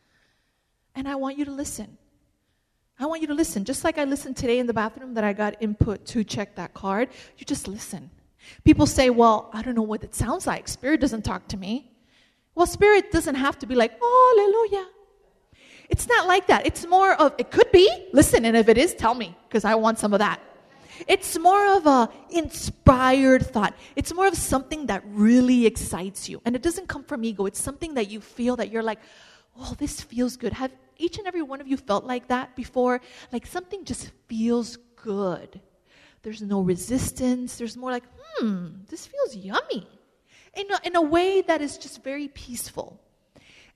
And 0.94 1.06
I 1.06 1.16
want 1.16 1.36
you 1.36 1.44
to 1.44 1.50
listen. 1.50 1.98
I 2.98 3.06
want 3.06 3.20
you 3.20 3.28
to 3.28 3.34
listen. 3.34 3.64
Just 3.64 3.84
like 3.84 3.98
I 3.98 4.04
listened 4.04 4.36
today 4.36 4.58
in 4.58 4.66
the 4.66 4.74
bathroom 4.74 5.14
that 5.14 5.24
I 5.24 5.32
got 5.32 5.56
input 5.60 6.06
to 6.06 6.24
check 6.24 6.56
that 6.56 6.72
card, 6.74 7.08
you 7.36 7.44
just 7.44 7.68
listen. 7.68 8.10
People 8.64 8.86
say, 8.86 9.10
Well, 9.10 9.50
I 9.52 9.62
don't 9.62 9.74
know 9.74 9.82
what 9.82 10.02
it 10.02 10.14
sounds 10.14 10.46
like. 10.46 10.68
Spirit 10.68 11.00
doesn't 11.00 11.22
talk 11.22 11.48
to 11.48 11.56
me. 11.56 11.90
Well, 12.56 12.66
spirit 12.66 13.12
doesn't 13.12 13.34
have 13.34 13.58
to 13.60 13.66
be 13.66 13.74
like, 13.74 13.92
oh, 14.00 14.68
hallelujah. 14.70 14.88
It's 15.90 16.08
not 16.08 16.26
like 16.26 16.46
that. 16.46 16.66
It's 16.66 16.86
more 16.86 17.12
of, 17.12 17.34
it 17.36 17.50
could 17.50 17.70
be. 17.70 17.86
Listen, 18.14 18.46
and 18.46 18.56
if 18.56 18.68
it 18.68 18.78
is, 18.78 18.94
tell 18.94 19.14
me, 19.14 19.36
because 19.46 19.64
I 19.66 19.74
want 19.74 19.98
some 19.98 20.14
of 20.14 20.20
that. 20.20 20.40
It's 21.06 21.38
more 21.38 21.76
of 21.76 21.86
a 21.86 22.08
inspired 22.30 23.44
thought. 23.44 23.76
It's 23.94 24.14
more 24.14 24.26
of 24.26 24.34
something 24.34 24.86
that 24.86 25.02
really 25.06 25.66
excites 25.66 26.30
you. 26.30 26.40
And 26.46 26.56
it 26.56 26.62
doesn't 26.62 26.88
come 26.88 27.04
from 27.04 27.22
ego. 27.24 27.44
It's 27.44 27.60
something 27.60 27.92
that 27.94 28.10
you 28.10 28.22
feel 28.22 28.56
that 28.56 28.70
you're 28.70 28.82
like, 28.82 29.00
oh, 29.60 29.74
this 29.78 30.00
feels 30.00 30.38
good. 30.38 30.54
Have 30.54 30.72
each 30.98 31.18
and 31.18 31.26
every 31.26 31.42
one 31.42 31.60
of 31.60 31.68
you 31.68 31.76
felt 31.76 32.04
like 32.04 32.28
that 32.28 32.56
before? 32.56 33.00
Like 33.32 33.46
something 33.46 33.84
just 33.84 34.10
feels 34.28 34.78
good. 34.96 35.60
there's 36.22 36.42
no 36.42 36.60
resistance. 36.60 37.56
There's 37.56 37.76
more 37.76 37.92
like, 37.92 38.02
hmm, 38.18 38.68
this 38.88 39.06
feels 39.06 39.36
yummy. 39.36 39.86
In 40.54 40.66
a, 40.72 40.80
in 40.84 40.96
a 40.96 41.02
way 41.02 41.42
that 41.42 41.60
is 41.60 41.78
just 41.78 42.02
very 42.02 42.28
peaceful. 42.28 43.00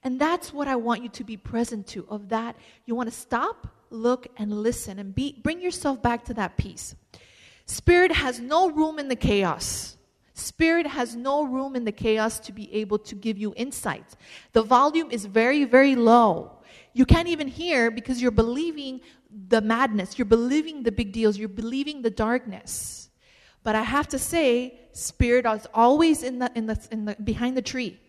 And 0.02 0.18
that's 0.18 0.52
what 0.52 0.66
I 0.66 0.76
want 0.76 1.02
you 1.02 1.08
to 1.10 1.24
be 1.24 1.36
present 1.36 1.86
to 1.88 2.06
of 2.08 2.30
that. 2.30 2.56
You 2.86 2.94
want 2.94 3.08
to 3.10 3.14
stop, 3.14 3.68
look, 3.90 4.26
and 4.36 4.50
listen 4.52 4.98
and 4.98 5.14
be, 5.14 5.38
bring 5.42 5.60
yourself 5.60 6.02
back 6.02 6.24
to 6.24 6.34
that 6.34 6.56
peace. 6.56 6.94
Spirit 7.66 8.12
has 8.12 8.40
no 8.40 8.70
room 8.70 8.98
in 8.98 9.08
the 9.08 9.16
chaos. 9.16 9.96
Spirit 10.34 10.86
has 10.86 11.14
no 11.14 11.44
room 11.44 11.76
in 11.76 11.84
the 11.84 11.92
chaos 11.92 12.40
to 12.40 12.52
be 12.52 12.72
able 12.74 12.98
to 12.98 13.14
give 13.14 13.36
you 13.36 13.52
insight. 13.56 14.16
The 14.52 14.62
volume 14.62 15.10
is 15.10 15.26
very, 15.26 15.64
very 15.64 15.94
low. 15.94 16.59
You 16.92 17.06
can't 17.06 17.28
even 17.28 17.48
hear 17.48 17.90
because 17.90 18.20
you're 18.20 18.30
believing 18.30 19.00
the 19.48 19.60
madness, 19.60 20.18
you're 20.18 20.26
believing 20.26 20.82
the 20.82 20.92
big 20.92 21.12
deals, 21.12 21.38
you're 21.38 21.48
believing 21.48 22.02
the 22.02 22.10
darkness. 22.10 23.10
But 23.62 23.74
I 23.74 23.82
have 23.82 24.08
to 24.08 24.18
say, 24.18 24.80
spirit 24.92 25.46
is 25.46 25.66
always 25.72 26.22
in 26.22 26.38
the, 26.38 26.50
in 26.54 26.66
the, 26.66 26.88
in 26.90 27.04
the 27.04 27.16
behind 27.22 27.56
the 27.56 27.62
tree. 27.62 28.00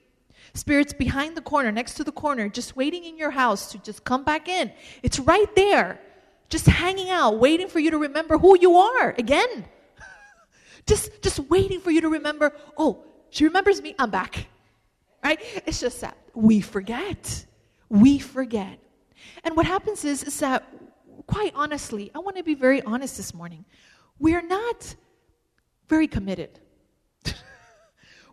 Spirit's 0.54 0.94
behind 0.94 1.38
the 1.38 1.42
corner, 1.42 1.72
next 1.72 1.94
to 1.96 2.04
the 2.04 2.12
corner, 2.12 2.50
just 2.50 2.76
waiting 2.76 3.04
in 3.04 3.18
your 3.18 3.32
house 3.32 3.72
to 3.72 3.78
just 3.78 4.04
come 4.04 4.24
back 4.24 4.48
in. 4.48 4.72
It's 5.04 5.20
right 5.20 5.54
there, 5.56 6.00
just 6.50 6.66
hanging 6.66 7.10
out, 7.10 7.40
waiting 7.40 7.68
for 7.68 7.80
you 7.80 7.92
to 7.92 7.98
remember 7.98 8.38
who 8.38 8.58
you 8.60 8.76
are 8.78 9.16
again. 9.18 9.66
just, 10.86 11.22
just 11.22 11.40
waiting 11.40 11.80
for 11.80 11.92
you 11.92 12.02
to 12.02 12.10
remember, 12.10 12.54
oh, 12.78 13.06
she 13.30 13.46
remembers 13.46 13.82
me, 13.82 13.96
I'm 13.98 14.10
back. 14.10 14.48
Right? 15.24 15.40
It's 15.66 15.80
just 15.80 16.02
that 16.02 16.18
we 16.34 16.62
forget. 16.62 17.46
We 17.92 18.20
forget. 18.20 18.80
And 19.44 19.58
what 19.58 19.66
happens 19.66 20.06
is, 20.06 20.24
is 20.24 20.40
that, 20.40 20.64
quite 21.28 21.52
honestly, 21.54 22.10
I 22.16 22.20
want 22.20 22.38
to 22.38 22.44
be 22.44 22.56
very 22.56 22.82
honest 22.84 23.18
this 23.18 23.34
morning. 23.34 23.66
We're 24.18 24.42
not 24.42 24.96
very 25.90 26.08
committed. 26.08 26.58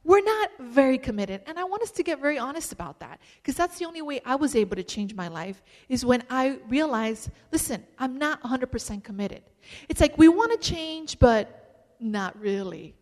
We're 0.05 0.23
not 0.23 0.51
very 0.61 0.97
committed. 0.97 1.43
And 1.49 1.59
I 1.59 1.65
want 1.65 1.83
us 1.83 1.91
to 1.91 2.05
get 2.05 2.21
very 2.21 2.39
honest 2.39 2.71
about 2.71 3.01
that 3.01 3.19
because 3.43 3.57
that's 3.57 3.81
the 3.81 3.85
only 3.85 4.01
way 4.01 4.21
I 4.25 4.37
was 4.37 4.55
able 4.55 4.77
to 4.77 4.85
change 4.85 5.13
my 5.15 5.27
life 5.27 5.61
is 5.89 6.05
when 6.05 6.23
I 6.31 6.61
realized 6.69 7.31
listen, 7.51 7.85
I'm 7.99 8.17
not 8.17 8.41
100% 8.45 9.03
committed. 9.03 9.43
It's 9.89 10.01
like 10.01 10.17
we 10.17 10.29
want 10.29 10.53
to 10.53 10.59
change, 10.59 11.19
but 11.19 11.97
not 11.99 12.41
really. 12.41 12.95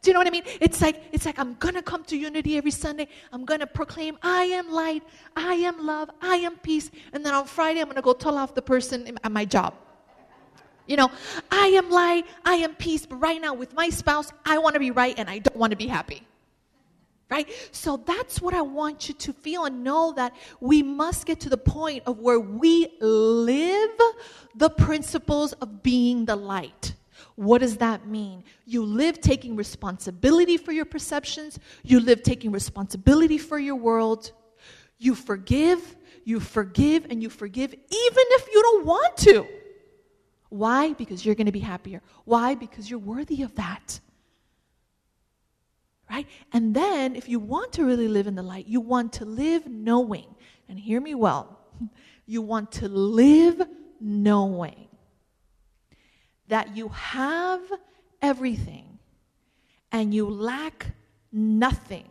Do 0.00 0.10
you 0.10 0.14
know 0.14 0.20
what 0.20 0.26
I 0.26 0.30
mean? 0.30 0.44
It's 0.60 0.80
like 0.80 1.02
it's 1.12 1.26
like 1.26 1.38
I'm 1.38 1.54
gonna 1.54 1.82
come 1.82 2.04
to 2.04 2.16
unity 2.16 2.56
every 2.56 2.70
Sunday. 2.70 3.08
I'm 3.32 3.44
gonna 3.44 3.66
proclaim 3.66 4.16
I 4.22 4.44
am 4.44 4.70
light, 4.70 5.02
I 5.36 5.54
am 5.54 5.84
love, 5.84 6.10
I 6.20 6.36
am 6.36 6.56
peace, 6.58 6.90
and 7.12 7.24
then 7.24 7.34
on 7.34 7.46
Friday 7.46 7.80
I'm 7.80 7.88
gonna 7.88 8.02
go 8.02 8.12
tell 8.12 8.38
off 8.38 8.54
the 8.54 8.62
person 8.62 9.18
at 9.22 9.32
my 9.32 9.44
job. 9.44 9.74
You 10.86 10.96
know, 10.96 11.10
I 11.50 11.66
am 11.68 11.90
light, 11.90 12.26
I 12.44 12.54
am 12.54 12.74
peace, 12.74 13.04
but 13.04 13.16
right 13.16 13.40
now 13.40 13.52
with 13.54 13.74
my 13.74 13.90
spouse, 13.90 14.32
I 14.46 14.58
want 14.58 14.74
to 14.74 14.80
be 14.80 14.90
right 14.90 15.14
and 15.18 15.28
I 15.28 15.38
don't 15.38 15.56
want 15.56 15.70
to 15.72 15.76
be 15.76 15.86
happy. 15.86 16.22
Right? 17.30 17.46
So 17.72 17.98
that's 17.98 18.40
what 18.40 18.54
I 18.54 18.62
want 18.62 19.06
you 19.06 19.14
to 19.14 19.34
feel 19.34 19.66
and 19.66 19.84
know 19.84 20.14
that 20.16 20.34
we 20.60 20.82
must 20.82 21.26
get 21.26 21.40
to 21.40 21.50
the 21.50 21.58
point 21.58 22.04
of 22.06 22.20
where 22.20 22.40
we 22.40 22.88
live 23.00 23.90
the 24.54 24.70
principles 24.70 25.52
of 25.54 25.82
being 25.82 26.24
the 26.24 26.36
light. 26.36 26.94
What 27.38 27.60
does 27.60 27.76
that 27.76 28.04
mean? 28.04 28.42
You 28.66 28.84
live 28.84 29.20
taking 29.20 29.54
responsibility 29.54 30.56
for 30.56 30.72
your 30.72 30.84
perceptions, 30.84 31.60
you 31.84 32.00
live 32.00 32.24
taking 32.24 32.50
responsibility 32.50 33.38
for 33.38 33.60
your 33.60 33.76
world. 33.76 34.32
You 34.98 35.14
forgive, 35.14 35.94
you 36.24 36.40
forgive, 36.40 37.06
and 37.08 37.22
you 37.22 37.30
forgive 37.30 37.72
even 37.72 37.82
if 37.92 38.48
you 38.52 38.60
don't 38.60 38.84
want 38.84 39.16
to. 39.18 39.46
Why? 40.48 40.94
Because 40.94 41.24
you're 41.24 41.36
going 41.36 41.46
to 41.46 41.52
be 41.52 41.60
happier. 41.60 42.02
Why? 42.24 42.56
Because 42.56 42.90
you're 42.90 42.98
worthy 42.98 43.44
of 43.44 43.54
that. 43.54 44.00
Right? 46.10 46.26
And 46.52 46.74
then, 46.74 47.14
if 47.14 47.28
you 47.28 47.38
want 47.38 47.72
to 47.74 47.84
really 47.84 48.08
live 48.08 48.26
in 48.26 48.34
the 48.34 48.42
light, 48.42 48.66
you 48.66 48.80
want 48.80 49.12
to 49.12 49.24
live 49.24 49.68
knowing, 49.68 50.26
and 50.68 50.76
hear 50.76 51.00
me 51.00 51.14
well, 51.14 51.60
you 52.26 52.42
want 52.42 52.72
to 52.72 52.88
live 52.88 53.62
knowing 54.00 54.87
that 56.48 56.76
you 56.76 56.88
have 56.88 57.60
everything 58.20 58.98
and 59.92 60.12
you 60.12 60.28
lack 60.28 60.86
nothing. 61.32 62.08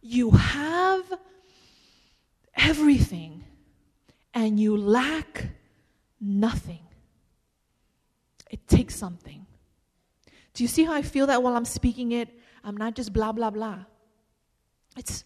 You 0.00 0.30
have 0.30 1.04
everything 2.54 3.44
and 4.34 4.58
you 4.58 4.76
lack 4.76 5.46
nothing. 6.20 6.80
It 8.50 8.66
takes 8.66 8.96
something. 8.96 9.46
Do 10.54 10.64
you 10.64 10.68
see 10.68 10.84
how 10.84 10.94
I 10.94 11.02
feel 11.02 11.26
that 11.26 11.42
while 11.42 11.56
I'm 11.56 11.64
speaking 11.64 12.12
it? 12.12 12.28
I'm 12.64 12.76
not 12.76 12.94
just 12.94 13.12
blah, 13.12 13.32
blah, 13.32 13.50
blah. 13.50 13.84
It's, 14.96 15.24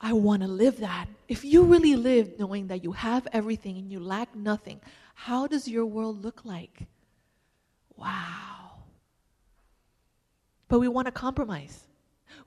I 0.00 0.12
want 0.12 0.42
to 0.42 0.48
live 0.48 0.78
that. 0.80 1.06
If 1.26 1.44
you 1.44 1.64
really 1.64 1.96
live 1.96 2.38
knowing 2.38 2.68
that 2.68 2.84
you 2.84 2.92
have 2.92 3.26
everything 3.32 3.78
and 3.78 3.90
you 3.90 3.98
lack 4.00 4.34
nothing, 4.34 4.80
how 5.14 5.46
does 5.46 5.66
your 5.66 5.84
world 5.86 6.22
look 6.24 6.44
like? 6.44 6.86
Wow. 7.96 8.70
But 10.68 10.78
we 10.78 10.88
want 10.88 11.06
to 11.06 11.12
compromise. 11.12 11.84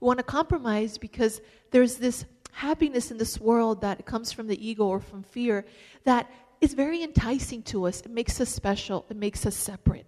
We 0.00 0.06
want 0.06 0.18
to 0.18 0.24
compromise 0.24 0.96
because 0.96 1.40
there's 1.70 1.96
this 1.96 2.24
happiness 2.52 3.10
in 3.10 3.18
this 3.18 3.38
world 3.38 3.82
that 3.82 4.06
comes 4.06 4.32
from 4.32 4.46
the 4.46 4.66
ego 4.66 4.86
or 4.86 5.00
from 5.00 5.22
fear 5.22 5.66
that 6.04 6.30
is 6.60 6.74
very 6.74 7.02
enticing 7.02 7.62
to 7.64 7.86
us. 7.86 8.00
It 8.00 8.10
makes 8.10 8.40
us 8.40 8.48
special, 8.48 9.04
it 9.10 9.16
makes 9.16 9.44
us 9.44 9.56
separate. 9.56 10.06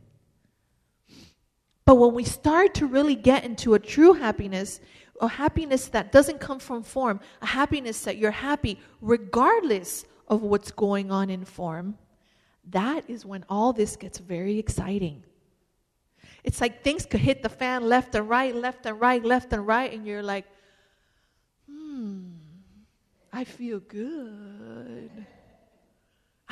But 1.84 1.96
when 1.96 2.14
we 2.14 2.24
start 2.24 2.74
to 2.74 2.86
really 2.86 3.14
get 3.14 3.44
into 3.44 3.74
a 3.74 3.78
true 3.78 4.14
happiness, 4.14 4.80
a 5.21 5.28
happiness 5.28 5.88
that 5.88 6.12
doesn't 6.12 6.40
come 6.40 6.59
from 6.59 6.83
form, 6.83 7.21
a 7.40 7.47
happiness 7.47 8.02
that 8.02 8.16
you're 8.16 8.30
happy 8.30 8.78
regardless 9.00 10.04
of 10.28 10.42
what's 10.42 10.71
going 10.71 11.11
on 11.11 11.30
in 11.30 11.44
form, 11.44 11.97
that 12.71 13.04
is 13.09 13.25
when 13.25 13.44
all 13.49 13.73
this 13.73 13.97
gets 13.97 14.18
very 14.18 14.59
exciting. 14.59 15.23
It's 16.42 16.61
like 16.61 16.83
things 16.83 17.06
could 17.06 17.21
hit 17.21 17.42
the 17.42 17.49
fan 17.49 17.88
left 17.88 18.14
and 18.14 18.28
right, 18.28 18.54
left 18.54 18.87
and 18.87 19.00
right, 19.00 19.25
left 19.25 19.52
and 19.52 19.66
right, 19.66 19.92
and 19.92 20.06
you're 20.06 20.23
like, 20.23 20.44
hmm, 21.68 22.33
I 23.33 23.44
feel 23.44 23.80
good. 23.80 25.11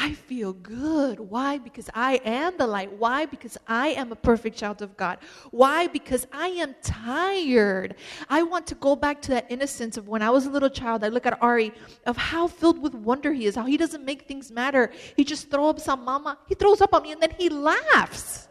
I 0.03 0.15
feel 0.15 0.53
good. 0.53 1.21
Why? 1.21 1.59
Because 1.59 1.89
I 1.95 2.15
am 2.25 2.57
the 2.59 2.67
light. 2.67 2.93
Why? 2.93 3.25
Because 3.25 3.57
I 3.69 3.91
am 3.91 4.11
a 4.11 4.17
perfect 4.17 4.57
child 4.57 4.83
of 4.83 4.97
God. 4.97 5.19
Why? 5.53 5.87
Because 5.87 6.27
I 6.33 6.49
am 6.49 6.75
tired. 6.83 7.95
I 8.29 8.43
want 8.43 8.67
to 8.67 8.75
go 8.75 8.97
back 8.97 9.23
to 9.23 9.31
that 9.31 9.47
innocence 9.49 9.97
of 9.97 10.09
when 10.09 10.21
I 10.21 10.31
was 10.31 10.47
a 10.47 10.51
little 10.51 10.71
child. 10.71 11.05
I 11.05 11.09
look 11.09 11.25
at 11.25 11.41
Ari 11.41 11.73
of 12.05 12.17
how 12.17 12.49
filled 12.49 12.83
with 12.83 12.97
wonder 12.97 13.33
he 13.33 13.47
is, 13.47 13.55
how 13.55 13.65
he 13.65 13.77
doesn't 13.77 14.05
make 14.05 14.27
things 14.27 14.51
matter. 14.51 14.91
He 15.17 15.23
just 15.23 15.53
throws 15.53 15.87
up 15.87 16.01
on 16.01 16.05
mama. 16.05 16.37
He 16.49 16.57
throws 16.57 16.81
up 16.81 16.93
on 16.95 17.05
me 17.05 17.13
and 17.13 17.23
then 17.23 17.35
he 17.39 17.49
laughs. 17.49 18.49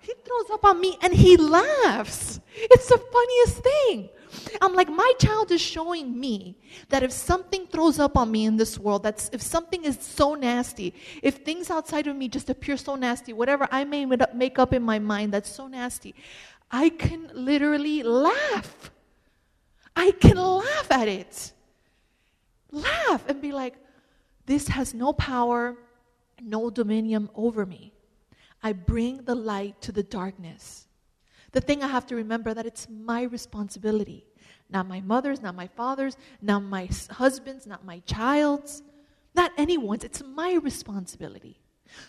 He 0.00 0.12
throws 0.24 0.50
up 0.50 0.64
on 0.64 0.80
me 0.80 0.98
and 1.02 1.14
he 1.14 1.36
laughs. 1.36 2.40
It's 2.56 2.88
the 2.88 2.98
funniest 2.98 3.58
thing. 3.62 4.08
I'm 4.60 4.74
like, 4.74 4.88
my 4.88 5.12
child 5.18 5.50
is 5.50 5.60
showing 5.60 6.18
me 6.18 6.56
that 6.88 7.02
if 7.02 7.12
something 7.12 7.66
throws 7.66 7.98
up 7.98 8.16
on 8.16 8.30
me 8.30 8.44
in 8.44 8.56
this 8.56 8.78
world, 8.78 9.02
that's 9.02 9.28
if 9.32 9.42
something 9.42 9.84
is 9.84 9.98
so 10.00 10.34
nasty, 10.34 10.94
if 11.22 11.36
things 11.36 11.70
outside 11.70 12.06
of 12.06 12.16
me 12.16 12.28
just 12.28 12.48
appear 12.48 12.76
so 12.76 12.94
nasty, 12.94 13.32
whatever 13.32 13.68
I 13.70 13.84
may 13.84 14.06
make 14.06 14.58
up 14.58 14.72
in 14.72 14.82
my 14.82 14.98
mind 14.98 15.32
that's 15.32 15.50
so 15.50 15.66
nasty, 15.66 16.14
I 16.70 16.88
can 16.88 17.30
literally 17.34 18.02
laugh. 18.02 18.90
I 19.94 20.12
can 20.12 20.36
laugh 20.36 20.90
at 20.90 21.08
it. 21.08 21.52
Laugh 22.70 23.28
and 23.28 23.42
be 23.42 23.52
like, 23.52 23.74
this 24.46 24.68
has 24.68 24.94
no 24.94 25.12
power, 25.12 25.76
no 26.40 26.70
dominion 26.70 27.28
over 27.34 27.66
me. 27.66 27.92
I 28.62 28.72
bring 28.72 29.24
the 29.24 29.34
light 29.34 29.80
to 29.82 29.92
the 29.92 30.02
darkness. 30.02 30.86
The 31.52 31.60
thing 31.60 31.82
I 31.82 31.88
have 31.88 32.06
to 32.06 32.16
remember 32.16 32.54
that 32.54 32.66
it's 32.66 32.88
my 32.88 33.22
responsibility. 33.22 34.24
Not 34.70 34.88
my 34.88 35.00
mother's, 35.02 35.42
not 35.42 35.54
my 35.54 35.66
father's, 35.66 36.16
not 36.40 36.62
my 36.62 36.88
husband's, 37.10 37.66
not 37.66 37.84
my 37.84 38.00
child's, 38.00 38.82
not 39.34 39.52
anyone's. 39.58 40.04
It's 40.04 40.22
my 40.24 40.54
responsibility. 40.54 41.58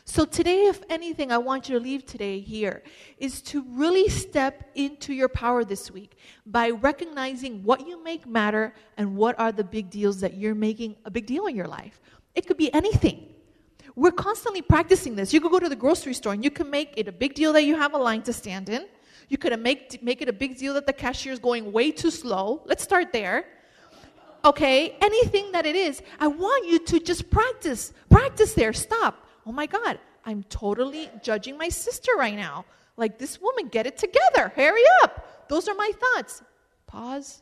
So, 0.05 0.23
today, 0.23 0.67
if 0.67 0.81
anything, 0.89 1.31
I 1.31 1.37
want 1.37 1.67
you 1.67 1.77
to 1.77 1.83
leave 1.83 2.05
today 2.05 2.39
here 2.39 2.83
is 3.17 3.41
to 3.43 3.65
really 3.67 4.07
step 4.07 4.69
into 4.75 5.13
your 5.13 5.27
power 5.27 5.65
this 5.65 5.91
week 5.91 6.15
by 6.45 6.69
recognizing 6.69 7.63
what 7.63 7.85
you 7.85 8.01
make 8.01 8.25
matter 8.25 8.73
and 8.97 9.17
what 9.17 9.37
are 9.37 9.51
the 9.51 9.63
big 9.63 9.89
deals 9.89 10.21
that 10.21 10.35
you're 10.35 10.55
making 10.55 10.95
a 11.03 11.11
big 11.11 11.25
deal 11.25 11.47
in 11.47 11.55
your 11.55 11.67
life. 11.67 11.99
It 12.33 12.47
could 12.47 12.55
be 12.55 12.73
anything. 12.73 13.27
We're 13.95 14.11
constantly 14.11 14.61
practicing 14.61 15.15
this. 15.15 15.33
You 15.33 15.41
could 15.41 15.51
go 15.51 15.59
to 15.59 15.69
the 15.69 15.75
grocery 15.75 16.13
store 16.13 16.33
and 16.33 16.43
you 16.43 16.49
can 16.49 16.69
make 16.69 16.93
it 16.97 17.07
a 17.07 17.11
big 17.11 17.35
deal 17.35 17.53
that 17.53 17.63
you 17.63 17.75
have 17.75 17.93
a 17.93 17.97
line 17.97 18.23
to 18.23 18.33
stand 18.33 18.69
in. 18.69 18.85
You 19.29 19.37
could 19.37 19.57
make, 19.59 20.01
make 20.03 20.21
it 20.21 20.29
a 20.29 20.33
big 20.33 20.57
deal 20.57 20.73
that 20.75 20.85
the 20.85 20.93
cashier 20.93 21.33
is 21.33 21.39
going 21.39 21.71
way 21.71 21.91
too 21.91 22.11
slow. 22.11 22.61
Let's 22.65 22.83
start 22.83 23.11
there. 23.11 23.45
okay, 24.45 24.95
anything 25.01 25.51
that 25.51 25.65
it 25.65 25.75
is, 25.75 26.01
I 26.19 26.27
want 26.27 26.67
you 26.67 26.79
to 26.79 26.99
just 26.99 27.29
practice. 27.29 27.93
Practice 28.09 28.53
there. 28.53 28.73
Stop. 28.73 29.27
Oh 29.45 29.51
my 29.51 29.65
God, 29.65 29.99
I'm 30.25 30.43
totally 30.43 31.09
judging 31.21 31.57
my 31.57 31.69
sister 31.69 32.11
right 32.17 32.35
now. 32.35 32.65
Like, 32.95 33.17
this 33.17 33.41
woman, 33.41 33.67
get 33.67 33.87
it 33.87 33.97
together. 33.97 34.51
Hurry 34.55 34.83
up. 35.01 35.47
Those 35.49 35.67
are 35.67 35.75
my 35.75 35.91
thoughts. 35.99 36.43
Pause. 36.85 37.41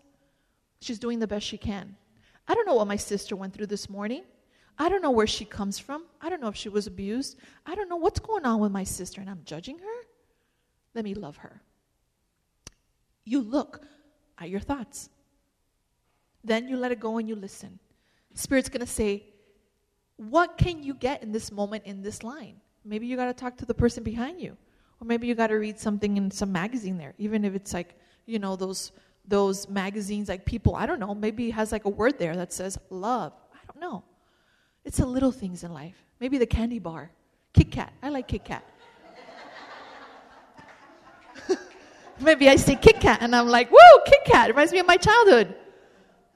She's 0.80 0.98
doing 0.98 1.20
the 1.20 1.28
best 1.28 1.46
she 1.46 1.58
can. 1.58 1.96
I 2.48 2.56
don't 2.56 2.66
know 2.66 2.76
what 2.76 2.88
my 2.88 2.96
sister 2.96 3.36
went 3.36 3.54
through 3.54 3.68
this 3.68 3.90
morning. 3.90 4.24
I 4.78 4.90
don't 4.90 5.02
know 5.02 5.12
where 5.12 5.28
she 5.28 5.46
comes 5.46 5.78
from. 5.78 6.06
I 6.22 6.30
don't 6.30 6.42
know 6.42 6.48
if 6.48 6.56
she 6.56 6.70
was 6.70 6.88
abused. 6.88 7.38
I 7.66 7.76
don't 7.76 7.90
know 7.90 7.98
what's 7.98 8.20
going 8.20 8.46
on 8.46 8.60
with 8.60 8.72
my 8.72 8.84
sister, 8.84 9.22
and 9.22 9.30
I'm 9.30 9.42
judging 9.46 9.78
her. 9.78 10.08
Let 10.96 11.04
me 11.04 11.14
love 11.14 11.38
her. 11.38 11.62
You 13.26 13.42
look 13.42 13.86
at 14.38 14.50
your 14.50 14.60
thoughts. 14.60 15.10
Then 16.44 16.68
you 16.68 16.78
let 16.78 16.92
it 16.92 17.00
go 17.00 17.18
and 17.18 17.30
you 17.30 17.36
listen. 17.36 17.80
Spirit's 18.34 18.70
going 18.70 18.82
to 18.82 18.92
say, 18.92 19.26
What 20.18 20.58
can 20.58 20.82
you 20.84 20.94
get 20.94 21.22
in 21.22 21.32
this 21.32 21.52
moment 21.52 21.84
in 21.86 22.02
this 22.02 22.24
line? 22.24 22.56
Maybe 22.84 23.06
you 23.06 23.16
got 23.16 23.26
to 23.26 23.34
talk 23.34 23.58
to 23.58 23.66
the 23.66 23.74
person 23.74 24.04
behind 24.04 24.42
you. 24.42 24.58
Or 25.00 25.06
maybe 25.06 25.28
you 25.28 25.36
got 25.36 25.48
to 25.48 25.56
read 25.56 25.80
something 25.80 26.18
in 26.18 26.32
some 26.32 26.52
magazine 26.52 26.98
there, 26.98 27.14
even 27.18 27.44
if 27.46 27.56
it's 27.56 27.74
like, 27.74 27.96
you 28.26 28.40
know, 28.40 28.56
those 28.56 28.92
those 29.28 29.70
magazines 29.70 30.30
like 30.30 30.46
people, 30.46 30.76
I 30.76 30.86
don't 30.86 31.00
know, 31.00 31.14
maybe 31.14 31.50
it 31.50 31.52
has 31.52 31.72
like 31.72 31.86
a 31.86 31.90
word 31.90 32.18
there 32.18 32.36
that 32.36 32.52
says 32.52 32.78
love. 32.90 33.34
I 33.54 33.60
don't 33.72 33.80
know. 33.80 34.04
It's 34.84 34.98
the 34.98 35.06
little 35.06 35.32
things 35.32 35.64
in 35.64 35.74
life. 35.74 35.96
Maybe 36.20 36.38
the 36.38 36.46
candy 36.46 36.80
bar. 36.80 37.12
Kit 37.54 37.72
Kat. 37.72 37.94
I 38.02 38.10
like 38.10 38.28
Kit 38.28 38.44
Kat. 38.44 38.64
Maybe 42.20 42.50
I 42.50 42.56
say 42.56 42.76
Kit 42.76 43.00
Kat 43.00 43.20
and 43.22 43.36
I'm 43.36 43.48
like, 43.48 43.70
whoa, 43.70 44.02
Kit 44.06 44.22
Kat. 44.26 44.50
It 44.50 44.54
reminds 44.54 44.72
me 44.72 44.80
of 44.80 44.88
my 44.88 44.98
childhood. 44.98 45.56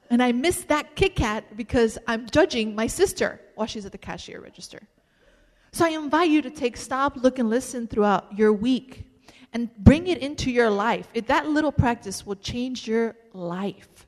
And 0.09 0.21
I 0.21 0.31
miss 0.31 0.63
that 0.65 0.95
Kit 0.95 1.15
Kat 1.15 1.57
because 1.57 1.97
I'm 2.07 2.27
judging 2.29 2.75
my 2.75 2.87
sister 2.87 3.41
while 3.55 3.67
she's 3.67 3.85
at 3.85 3.91
the 3.91 3.97
cashier 3.97 4.39
register. 4.39 4.81
So 5.71 5.85
I 5.85 5.89
invite 5.89 6.29
you 6.29 6.41
to 6.41 6.49
take 6.49 6.77
stop, 6.77 7.17
look, 7.17 7.39
and 7.39 7.49
listen 7.49 7.87
throughout 7.87 8.37
your 8.37 8.53
week 8.53 9.05
and 9.51 9.75
bring 9.77 10.07
it 10.07 10.19
into 10.19 10.51
your 10.51 10.69
life. 10.69 11.07
If 11.13 11.27
that 11.27 11.47
little 11.49 11.71
practice 11.71 12.25
will 12.25 12.35
change 12.35 12.87
your 12.87 13.15
life. 13.33 14.05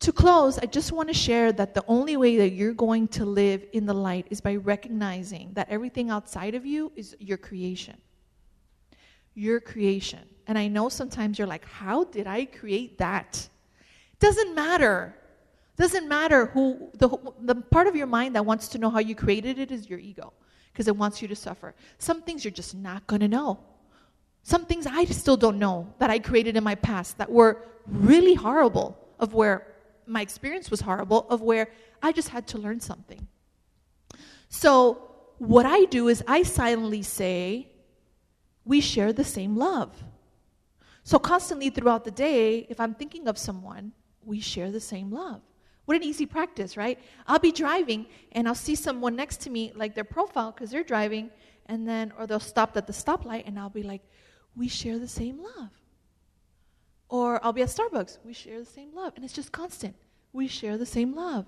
To 0.00 0.12
close, 0.12 0.58
I 0.58 0.64
just 0.64 0.92
want 0.92 1.08
to 1.08 1.14
share 1.14 1.52
that 1.52 1.74
the 1.74 1.84
only 1.86 2.16
way 2.16 2.38
that 2.38 2.52
you're 2.52 2.72
going 2.72 3.08
to 3.08 3.26
live 3.26 3.66
in 3.74 3.84
the 3.84 3.92
light 3.92 4.26
is 4.30 4.40
by 4.40 4.56
recognizing 4.56 5.52
that 5.52 5.68
everything 5.68 6.08
outside 6.08 6.54
of 6.54 6.64
you 6.64 6.90
is 6.96 7.14
your 7.18 7.36
creation. 7.36 7.98
Your 9.34 9.60
creation. 9.60 10.20
And 10.46 10.58
I 10.58 10.68
know 10.68 10.88
sometimes 10.88 11.38
you're 11.38 11.46
like, 11.46 11.64
how 11.64 12.04
did 12.04 12.26
I 12.26 12.44
create 12.44 12.98
that? 12.98 13.48
Doesn't 14.18 14.54
matter. 14.54 15.14
Doesn't 15.76 16.08
matter 16.08 16.46
who, 16.46 16.90
the, 16.94 17.08
the 17.40 17.54
part 17.54 17.86
of 17.86 17.96
your 17.96 18.06
mind 18.06 18.34
that 18.34 18.44
wants 18.44 18.68
to 18.68 18.78
know 18.78 18.90
how 18.90 18.98
you 18.98 19.14
created 19.14 19.58
it 19.58 19.70
is 19.70 19.88
your 19.88 19.98
ego, 19.98 20.32
because 20.72 20.88
it 20.88 20.96
wants 20.96 21.22
you 21.22 21.28
to 21.28 21.36
suffer. 21.36 21.74
Some 21.98 22.22
things 22.22 22.44
you're 22.44 22.50
just 22.52 22.74
not 22.74 23.06
going 23.06 23.20
to 23.20 23.28
know. 23.28 23.60
Some 24.42 24.66
things 24.66 24.86
I 24.86 25.04
still 25.06 25.36
don't 25.36 25.58
know 25.58 25.92
that 25.98 26.10
I 26.10 26.18
created 26.18 26.56
in 26.56 26.64
my 26.64 26.74
past 26.74 27.18
that 27.18 27.30
were 27.30 27.64
really 27.86 28.34
horrible, 28.34 28.98
of 29.18 29.34
where 29.34 29.66
my 30.06 30.20
experience 30.20 30.70
was 30.70 30.80
horrible, 30.80 31.26
of 31.30 31.40
where 31.40 31.68
I 32.02 32.12
just 32.12 32.28
had 32.28 32.46
to 32.48 32.58
learn 32.58 32.80
something. 32.80 33.26
So, 34.48 35.06
what 35.38 35.64
I 35.64 35.84
do 35.84 36.08
is 36.08 36.22
I 36.26 36.42
silently 36.42 37.02
say, 37.02 37.68
we 38.70 38.80
share 38.80 39.12
the 39.12 39.24
same 39.24 39.56
love. 39.56 39.90
So, 41.02 41.18
constantly 41.18 41.70
throughout 41.70 42.04
the 42.04 42.12
day, 42.12 42.68
if 42.68 42.78
I'm 42.78 42.94
thinking 42.94 43.26
of 43.26 43.36
someone, 43.36 43.90
we 44.24 44.38
share 44.38 44.70
the 44.70 44.78
same 44.78 45.10
love. 45.10 45.40
What 45.86 45.96
an 45.96 46.04
easy 46.04 46.24
practice, 46.24 46.76
right? 46.76 46.96
I'll 47.26 47.40
be 47.40 47.50
driving 47.50 48.06
and 48.30 48.46
I'll 48.46 48.54
see 48.54 48.76
someone 48.76 49.16
next 49.16 49.38
to 49.40 49.50
me, 49.50 49.72
like 49.74 49.96
their 49.96 50.04
profile, 50.04 50.52
because 50.52 50.70
they're 50.70 50.84
driving, 50.84 51.30
and 51.66 51.88
then, 51.88 52.12
or 52.16 52.28
they'll 52.28 52.38
stop 52.38 52.76
at 52.76 52.86
the 52.86 52.92
stoplight, 52.92 53.42
and 53.44 53.58
I'll 53.58 53.76
be 53.80 53.82
like, 53.82 54.02
we 54.54 54.68
share 54.68 55.00
the 55.00 55.08
same 55.08 55.42
love. 55.42 55.72
Or 57.08 57.44
I'll 57.44 57.52
be 57.52 57.62
at 57.62 57.70
Starbucks, 57.70 58.18
we 58.24 58.32
share 58.32 58.60
the 58.60 58.72
same 58.78 58.94
love. 58.94 59.14
And 59.16 59.24
it's 59.24 59.34
just 59.34 59.50
constant. 59.50 59.96
We 60.32 60.46
share 60.46 60.78
the 60.78 60.86
same 60.86 61.12
love. 61.16 61.44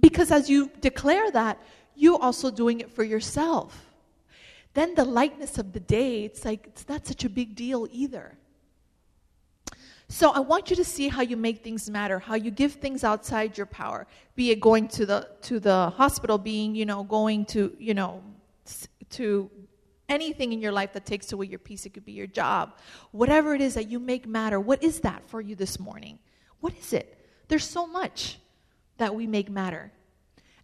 Because 0.00 0.32
as 0.32 0.50
you 0.50 0.72
declare 0.80 1.30
that, 1.30 1.62
you're 1.94 2.20
also 2.20 2.50
doing 2.50 2.80
it 2.80 2.90
for 2.90 3.04
yourself. 3.04 3.93
Then 4.74 4.94
the 4.94 5.04
lightness 5.04 5.58
of 5.58 5.72
the 5.72 5.80
day, 5.80 6.24
it's 6.24 6.44
like 6.44 6.66
it's 6.66 6.88
not 6.88 7.06
such 7.06 7.24
a 7.24 7.28
big 7.28 7.54
deal 7.54 7.88
either. 7.90 8.36
So 10.08 10.30
I 10.30 10.40
want 10.40 10.68
you 10.68 10.76
to 10.76 10.84
see 10.84 11.08
how 11.08 11.22
you 11.22 11.36
make 11.36 11.64
things 11.64 11.88
matter, 11.88 12.18
how 12.18 12.34
you 12.34 12.50
give 12.50 12.74
things 12.74 13.04
outside 13.04 13.56
your 13.56 13.66
power, 13.66 14.06
be 14.36 14.50
it 14.50 14.60
going 14.60 14.88
to 14.88 15.06
the 15.06 15.28
to 15.42 15.58
the 15.58 15.90
hospital, 15.90 16.38
being, 16.38 16.74
you 16.74 16.84
know, 16.84 17.04
going 17.04 17.46
to, 17.46 17.74
you 17.78 17.94
know, 17.94 18.22
to 19.10 19.50
anything 20.08 20.52
in 20.52 20.60
your 20.60 20.72
life 20.72 20.92
that 20.92 21.06
takes 21.06 21.32
away 21.32 21.46
your 21.46 21.58
peace. 21.58 21.86
It 21.86 21.94
could 21.94 22.04
be 22.04 22.12
your 22.12 22.26
job. 22.26 22.76
Whatever 23.12 23.54
it 23.54 23.60
is 23.60 23.74
that 23.74 23.88
you 23.88 23.98
make 23.98 24.26
matter, 24.26 24.60
what 24.60 24.82
is 24.82 25.00
that 25.00 25.22
for 25.28 25.40
you 25.40 25.54
this 25.54 25.80
morning? 25.80 26.18
What 26.60 26.74
is 26.78 26.92
it? 26.92 27.26
There's 27.48 27.68
so 27.68 27.86
much 27.86 28.38
that 28.98 29.14
we 29.14 29.26
make 29.26 29.50
matter. 29.50 29.92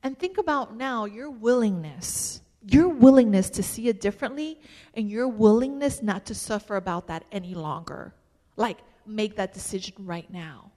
And 0.03 0.18
think 0.18 0.38
about 0.38 0.77
now 0.77 1.05
your 1.05 1.31
willingness, 1.31 2.40
your 2.66 2.88
willingness 2.88 3.51
to 3.51 3.62
see 3.62 3.88
it 3.88 4.01
differently, 4.01 4.61
and 4.94 5.11
your 5.11 5.29
willingness 5.29 6.03
not 6.03 6.27
to 6.27 6.35
suffer 6.35 6.77
about 6.77 7.07
that 7.07 7.25
any 7.33 7.55
longer. 7.55 8.14
Like, 8.57 8.79
make 9.07 9.37
that 9.37 9.55
decision 9.55 9.94
right 10.01 10.31
now. 10.31 10.70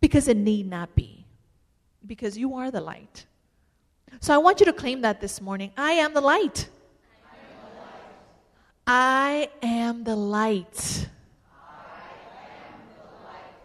Because 0.00 0.28
it 0.28 0.36
need 0.36 0.68
not 0.68 0.94
be. 0.94 1.26
Because 2.06 2.38
you 2.38 2.54
are 2.54 2.70
the 2.70 2.80
light. 2.80 3.26
So 4.20 4.34
I 4.34 4.38
want 4.38 4.60
you 4.60 4.66
to 4.66 4.72
claim 4.72 5.02
that 5.02 5.20
this 5.20 5.40
morning. 5.40 5.70
I 5.76 5.92
am 5.92 6.14
the 6.14 6.20
light. 6.20 6.68
I 8.86 9.50
am 9.62 10.02
the 10.02 10.16
light. 10.16 11.08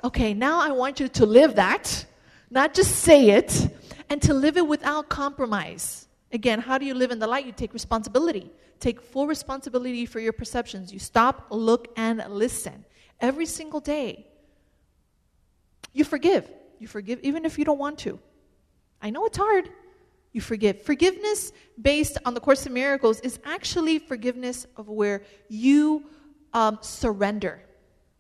Okay, 0.04 0.36
now 0.36 0.60
I 0.60 0.72
want 0.72 1.00
you 1.00 1.08
to 1.08 1.26
live 1.26 1.56
that, 1.56 2.06
not 2.52 2.76
just 2.76 2.98
say 2.98 3.32
it, 3.32 3.76
and 4.08 4.22
to 4.22 4.36
live 4.36 4.56
it 4.56 4.68
without 4.68 5.10
compromise. 5.10 6.05
Again, 6.36 6.60
how 6.60 6.78
do 6.78 6.86
you 6.86 6.94
live 6.94 7.12
in 7.12 7.20
the 7.20 7.28
light? 7.28 7.46
You 7.46 7.54
take 7.54 7.74
responsibility. 7.74 8.52
Take 8.82 9.02
full 9.02 9.26
responsibility 9.26 10.06
for 10.06 10.20
your 10.20 10.34
perceptions. 10.34 10.92
You 10.92 11.00
stop, 11.00 11.48
look, 11.50 11.88
and 11.96 12.22
listen 12.28 12.84
every 13.22 13.46
single 13.46 13.80
day. 13.80 14.28
You 15.94 16.04
forgive. 16.04 16.52
You 16.78 16.88
forgive 16.88 17.22
even 17.24 17.46
if 17.46 17.58
you 17.58 17.64
don't 17.64 17.80
want 17.80 18.00
to. 18.00 18.20
I 19.02 19.12
know 19.12 19.26
it's 19.26 19.38
hard 19.38 19.70
you 20.34 20.42
forgive. 20.42 20.82
Forgiveness 20.82 21.54
based 21.82 22.18
on 22.26 22.34
the 22.34 22.42
Course 22.42 22.66
in 22.66 22.74
Miracles 22.74 23.22
is 23.22 23.40
actually 23.46 24.00
forgiveness 24.00 24.68
of 24.76 24.90
where 24.90 25.22
you 25.48 26.04
um, 26.54 26.80
surrender. 26.82 27.62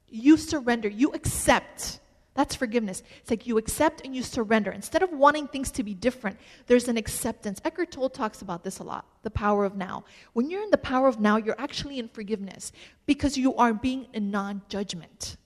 You 0.07 0.37
surrender. 0.37 0.87
You 0.87 1.11
accept. 1.11 1.99
That's 2.35 2.53
forgiveness. 2.53 3.01
It's 3.21 3.29
like 3.29 3.47
you 3.47 3.57
accept 3.57 4.01
and 4.03 4.13
you 4.13 4.21
surrender. 4.21 4.71
Instead 4.71 5.01
of 5.01 5.11
wanting 5.11 5.47
things 5.47 5.71
to 5.71 5.83
be 5.83 5.93
different, 5.93 6.37
there's 6.67 6.89
an 6.89 6.97
acceptance. 6.97 7.61
Eckhart 7.63 7.91
Tolle 7.91 8.09
talks 8.09 8.41
about 8.41 8.63
this 8.63 8.79
a 8.79 8.83
lot 8.83 9.05
the 9.23 9.31
power 9.31 9.63
of 9.63 9.75
now. 9.75 10.03
When 10.33 10.49
you're 10.49 10.61
in 10.61 10.69
the 10.69 10.77
power 10.77 11.07
of 11.07 11.19
now, 11.19 11.37
you're 11.37 11.59
actually 11.59 11.97
in 11.97 12.09
forgiveness 12.09 12.73
because 13.05 13.37
you 13.37 13.55
are 13.55 13.73
being 13.73 14.07
in 14.13 14.31
non 14.31 14.61
judgment. 14.67 15.37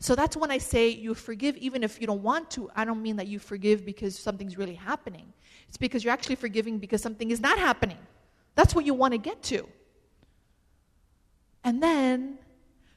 So 0.00 0.14
that's 0.14 0.36
when 0.36 0.50
I 0.50 0.58
say 0.58 0.88
you 0.88 1.14
forgive 1.14 1.56
even 1.56 1.82
if 1.84 2.00
you 2.00 2.06
don't 2.06 2.22
want 2.22 2.50
to. 2.52 2.68
I 2.74 2.84
don't 2.84 3.00
mean 3.00 3.16
that 3.16 3.28
you 3.28 3.38
forgive 3.38 3.86
because 3.86 4.18
something's 4.18 4.58
really 4.58 4.74
happening. 4.74 5.32
It's 5.68 5.78
because 5.78 6.02
you're 6.02 6.12
actually 6.12 6.34
forgiving 6.34 6.78
because 6.78 7.00
something 7.00 7.30
is 7.30 7.40
not 7.40 7.58
happening. 7.58 7.98
That's 8.56 8.74
what 8.74 8.84
you 8.84 8.92
want 8.92 9.12
to 9.12 9.18
get 9.18 9.42
to. 9.44 9.66
And 11.62 11.82
then 11.82 12.38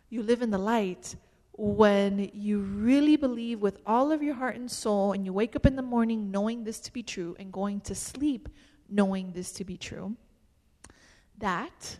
you 0.10 0.24
live 0.24 0.42
in 0.42 0.50
the 0.50 0.58
light 0.58 1.16
when 1.62 2.32
you 2.34 2.60
really 2.60 3.18
believe 3.18 3.60
with 3.60 3.80
all 3.86 4.14
of 4.14 4.24
your 4.24 4.34
heart 4.34 4.56
and 4.56 4.72
soul, 4.72 5.12
and 5.12 5.26
you 5.26 5.34
wake 5.34 5.58
up 5.58 5.66
in 5.66 5.76
the 5.76 5.82
morning 5.82 6.32
knowing 6.32 6.64
this 6.64 6.80
to 6.80 6.94
be 6.94 7.04
true 7.04 7.36
and 7.38 7.52
going 7.52 7.82
to 7.82 7.94
sleep 7.94 8.48
knowing 8.88 9.34
this 9.34 9.52
to 9.52 9.66
be 9.66 9.76
true, 9.76 10.16
that 11.38 11.98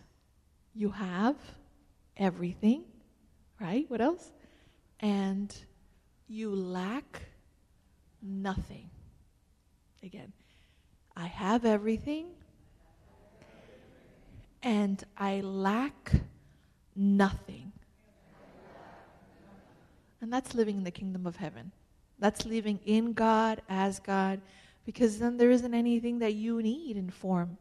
you 0.74 0.90
have 0.90 1.36
everything, 2.16 2.84
right? 3.60 3.84
What 3.88 4.00
else? 4.00 4.32
And 4.98 5.54
you 6.26 6.54
lack 6.54 7.22
nothing. 8.22 8.88
Again, 10.02 10.32
I 11.14 11.26
have 11.26 11.66
everything 11.66 12.28
and 14.62 15.04
I 15.18 15.42
lack 15.42 16.12
nothing. 16.96 17.72
And 20.22 20.32
living 20.54 20.78
in 20.78 20.84
the 20.84 20.90
kingdom 20.90 21.26
of 21.26 21.36
heaven. 21.36 21.72
That's 22.18 22.44
living 22.44 22.80
in 22.84 23.12
God, 23.12 23.62
as 23.68 23.98
God, 23.98 24.40
because 24.84 25.18
then 25.18 25.36
there 25.36 25.50
isn't 25.50 25.74
anything 25.74 26.18
that 26.18 26.34
you 26.34 26.62
need 26.62 26.96
in 26.96 27.10
form. 27.10 27.56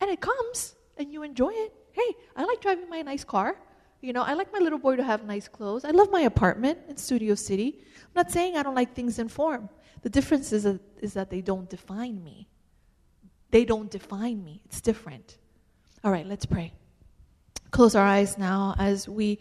And 0.00 0.10
it 0.10 0.20
comes 0.20 0.74
and 0.96 1.12
you 1.12 1.22
enjoy 1.22 1.50
it. 1.50 1.72
Hey, 1.92 2.14
I 2.36 2.44
like 2.44 2.60
driving 2.60 2.88
my 2.88 3.02
nice 3.02 3.24
car. 3.24 3.56
You 4.00 4.12
know, 4.12 4.22
I 4.22 4.34
like 4.34 4.52
my 4.52 4.60
little 4.60 4.78
boy 4.78 4.94
to 4.96 5.02
have 5.02 5.24
nice 5.24 5.48
clothes. 5.48 5.84
I 5.84 5.90
love 5.90 6.10
my 6.12 6.20
apartment 6.20 6.78
in 6.88 6.96
Studio 6.96 7.34
City. 7.34 7.80
I'm 8.04 8.12
not 8.14 8.30
saying 8.30 8.56
I 8.56 8.62
don't 8.62 8.76
like 8.76 8.94
things 8.94 9.18
in 9.18 9.28
form. 9.28 9.68
The 10.02 10.10
difference 10.10 10.52
is, 10.52 10.62
that, 10.62 10.80
is 11.00 11.14
that 11.14 11.30
they 11.30 11.40
don't 11.40 11.68
define 11.68 12.22
me. 12.22 12.48
They 13.50 13.64
don't 13.64 13.90
define 13.90 14.44
me. 14.44 14.62
It's 14.66 14.80
different. 14.80 15.38
All 16.04 16.12
right, 16.12 16.26
let's 16.26 16.46
pray. 16.46 16.72
Close 17.72 17.96
our 17.96 18.04
eyes 18.06 18.38
now 18.38 18.76
as 18.78 19.08
we 19.08 19.40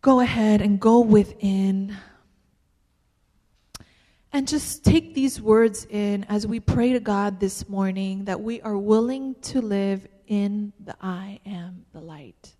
go 0.00 0.20
ahead 0.20 0.60
and 0.60 0.78
go 0.78 1.00
within 1.00 1.96
and 4.36 4.46
just 4.46 4.84
take 4.84 5.14
these 5.14 5.40
words 5.40 5.86
in 5.88 6.24
as 6.24 6.46
we 6.46 6.60
pray 6.60 6.92
to 6.92 7.00
God 7.00 7.40
this 7.40 7.68
morning 7.70 8.26
that 8.26 8.40
we 8.40 8.60
are 8.60 8.76
willing 8.76 9.34
to 9.36 9.62
live 9.62 10.06
in 10.26 10.74
the 10.78 10.94
I 11.00 11.40
am 11.46 11.86
the 11.94 12.00
light. 12.00 12.54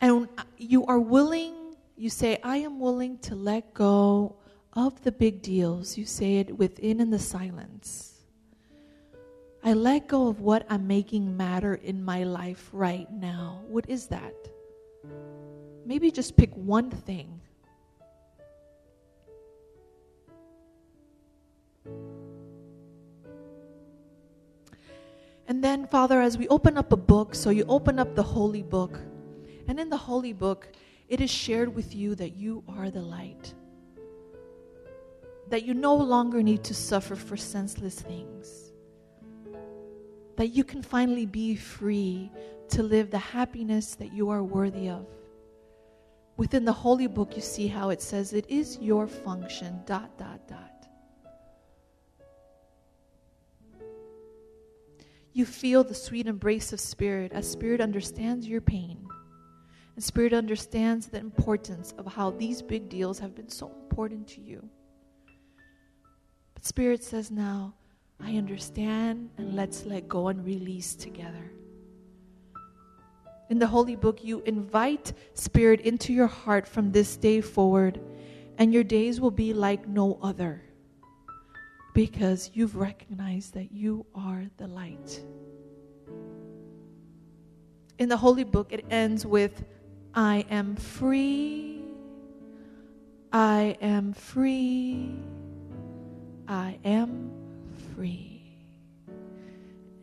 And 0.00 0.28
you 0.58 0.84
are 0.86 0.98
willing, 0.98 1.76
you 1.96 2.10
say, 2.10 2.38
I 2.42 2.56
am 2.56 2.80
willing 2.80 3.18
to 3.18 3.34
let 3.34 3.72
go 3.74 4.36
of 4.72 5.00
the 5.04 5.12
big 5.12 5.40
deals. 5.40 5.96
You 5.96 6.04
say 6.04 6.38
it 6.38 6.58
within 6.58 7.00
in 7.00 7.10
the 7.10 7.18
silence. 7.20 8.24
I 9.62 9.72
let 9.72 10.08
go 10.08 10.28
of 10.28 10.40
what 10.40 10.66
I'm 10.68 10.86
making 10.86 11.36
matter 11.36 11.74
in 11.74 12.04
my 12.04 12.24
life 12.24 12.68
right 12.72 13.10
now. 13.12 13.62
What 13.68 13.88
is 13.88 14.06
that? 14.08 14.34
Maybe 15.86 16.10
just 16.10 16.36
pick 16.36 16.52
one 16.54 16.90
thing. 16.90 17.40
And 25.46 25.62
then, 25.62 25.86
Father, 25.86 26.20
as 26.20 26.36
we 26.36 26.48
open 26.48 26.76
up 26.76 26.90
a 26.90 26.96
book, 26.96 27.36
so 27.36 27.50
you 27.50 27.64
open 27.68 28.00
up 28.00 28.16
the 28.16 28.22
holy 28.22 28.64
book, 28.64 28.98
and 29.68 29.78
in 29.78 29.88
the 29.88 29.96
holy 29.96 30.32
book, 30.32 30.68
it 31.08 31.20
is 31.20 31.30
shared 31.30 31.72
with 31.72 31.94
you 31.94 32.16
that 32.16 32.34
you 32.34 32.64
are 32.68 32.90
the 32.90 33.00
light. 33.00 33.54
That 35.50 35.64
you 35.64 35.72
no 35.72 35.94
longer 35.94 36.42
need 36.42 36.64
to 36.64 36.74
suffer 36.74 37.14
for 37.14 37.36
senseless 37.36 38.00
things. 38.00 38.72
That 40.34 40.48
you 40.48 40.64
can 40.64 40.82
finally 40.82 41.26
be 41.26 41.54
free 41.54 42.32
to 42.70 42.82
live 42.82 43.12
the 43.12 43.18
happiness 43.18 43.94
that 43.94 44.12
you 44.12 44.30
are 44.30 44.42
worthy 44.42 44.88
of. 44.90 45.06
Within 46.36 46.64
the 46.64 46.72
holy 46.72 47.06
book, 47.06 47.34
you 47.34 47.42
see 47.42 47.66
how 47.66 47.88
it 47.88 48.02
says 48.02 48.32
it 48.32 48.44
is 48.48 48.78
your 48.78 49.06
function, 49.06 49.80
dot, 49.86 50.16
dot, 50.18 50.46
dot. 50.46 50.86
You 55.32 55.46
feel 55.46 55.84
the 55.84 55.94
sweet 55.94 56.26
embrace 56.26 56.72
of 56.72 56.80
Spirit 56.80 57.32
as 57.32 57.50
Spirit 57.50 57.80
understands 57.80 58.46
your 58.46 58.60
pain. 58.60 59.06
And 59.94 60.04
Spirit 60.04 60.34
understands 60.34 61.06
the 61.06 61.18
importance 61.18 61.94
of 61.96 62.06
how 62.06 62.30
these 62.30 62.60
big 62.60 62.88
deals 62.88 63.18
have 63.18 63.34
been 63.34 63.48
so 63.48 63.70
important 63.82 64.28
to 64.28 64.40
you. 64.40 64.66
But 66.54 66.64
Spirit 66.64 67.02
says 67.02 67.30
now, 67.30 67.74
I 68.20 68.36
understand, 68.36 69.30
and 69.36 69.54
let's 69.54 69.84
let 69.84 70.08
go 70.08 70.28
and 70.28 70.44
release 70.44 70.94
together. 70.94 71.50
In 73.48 73.58
the 73.58 73.66
Holy 73.66 73.94
Book, 73.94 74.24
you 74.24 74.42
invite 74.44 75.12
Spirit 75.34 75.80
into 75.82 76.12
your 76.12 76.26
heart 76.26 76.66
from 76.66 76.90
this 76.90 77.16
day 77.16 77.40
forward, 77.40 78.00
and 78.58 78.72
your 78.72 78.82
days 78.82 79.20
will 79.20 79.30
be 79.30 79.52
like 79.52 79.86
no 79.86 80.18
other 80.22 80.62
because 81.94 82.50
you've 82.52 82.76
recognized 82.76 83.54
that 83.54 83.72
you 83.72 84.04
are 84.14 84.44
the 84.56 84.66
light. 84.66 85.22
In 87.98 88.08
the 88.08 88.16
Holy 88.16 88.44
Book, 88.44 88.72
it 88.72 88.84
ends 88.90 89.24
with, 89.24 89.64
I 90.12 90.44
am 90.50 90.76
free, 90.76 91.82
I 93.32 93.78
am 93.80 94.12
free, 94.12 95.14
I 96.48 96.78
am 96.84 97.30
free. 97.94 98.42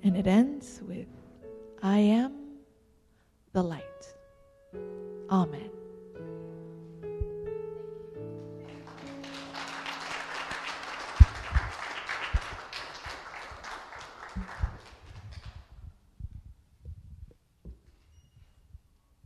And 0.02 0.18
it 0.18 0.28
ends 0.28 0.82
with, 0.88 1.08
I 1.82 2.00
am 2.00 2.43
the 3.54 3.64
light. 3.64 4.14
Amen. 5.30 5.73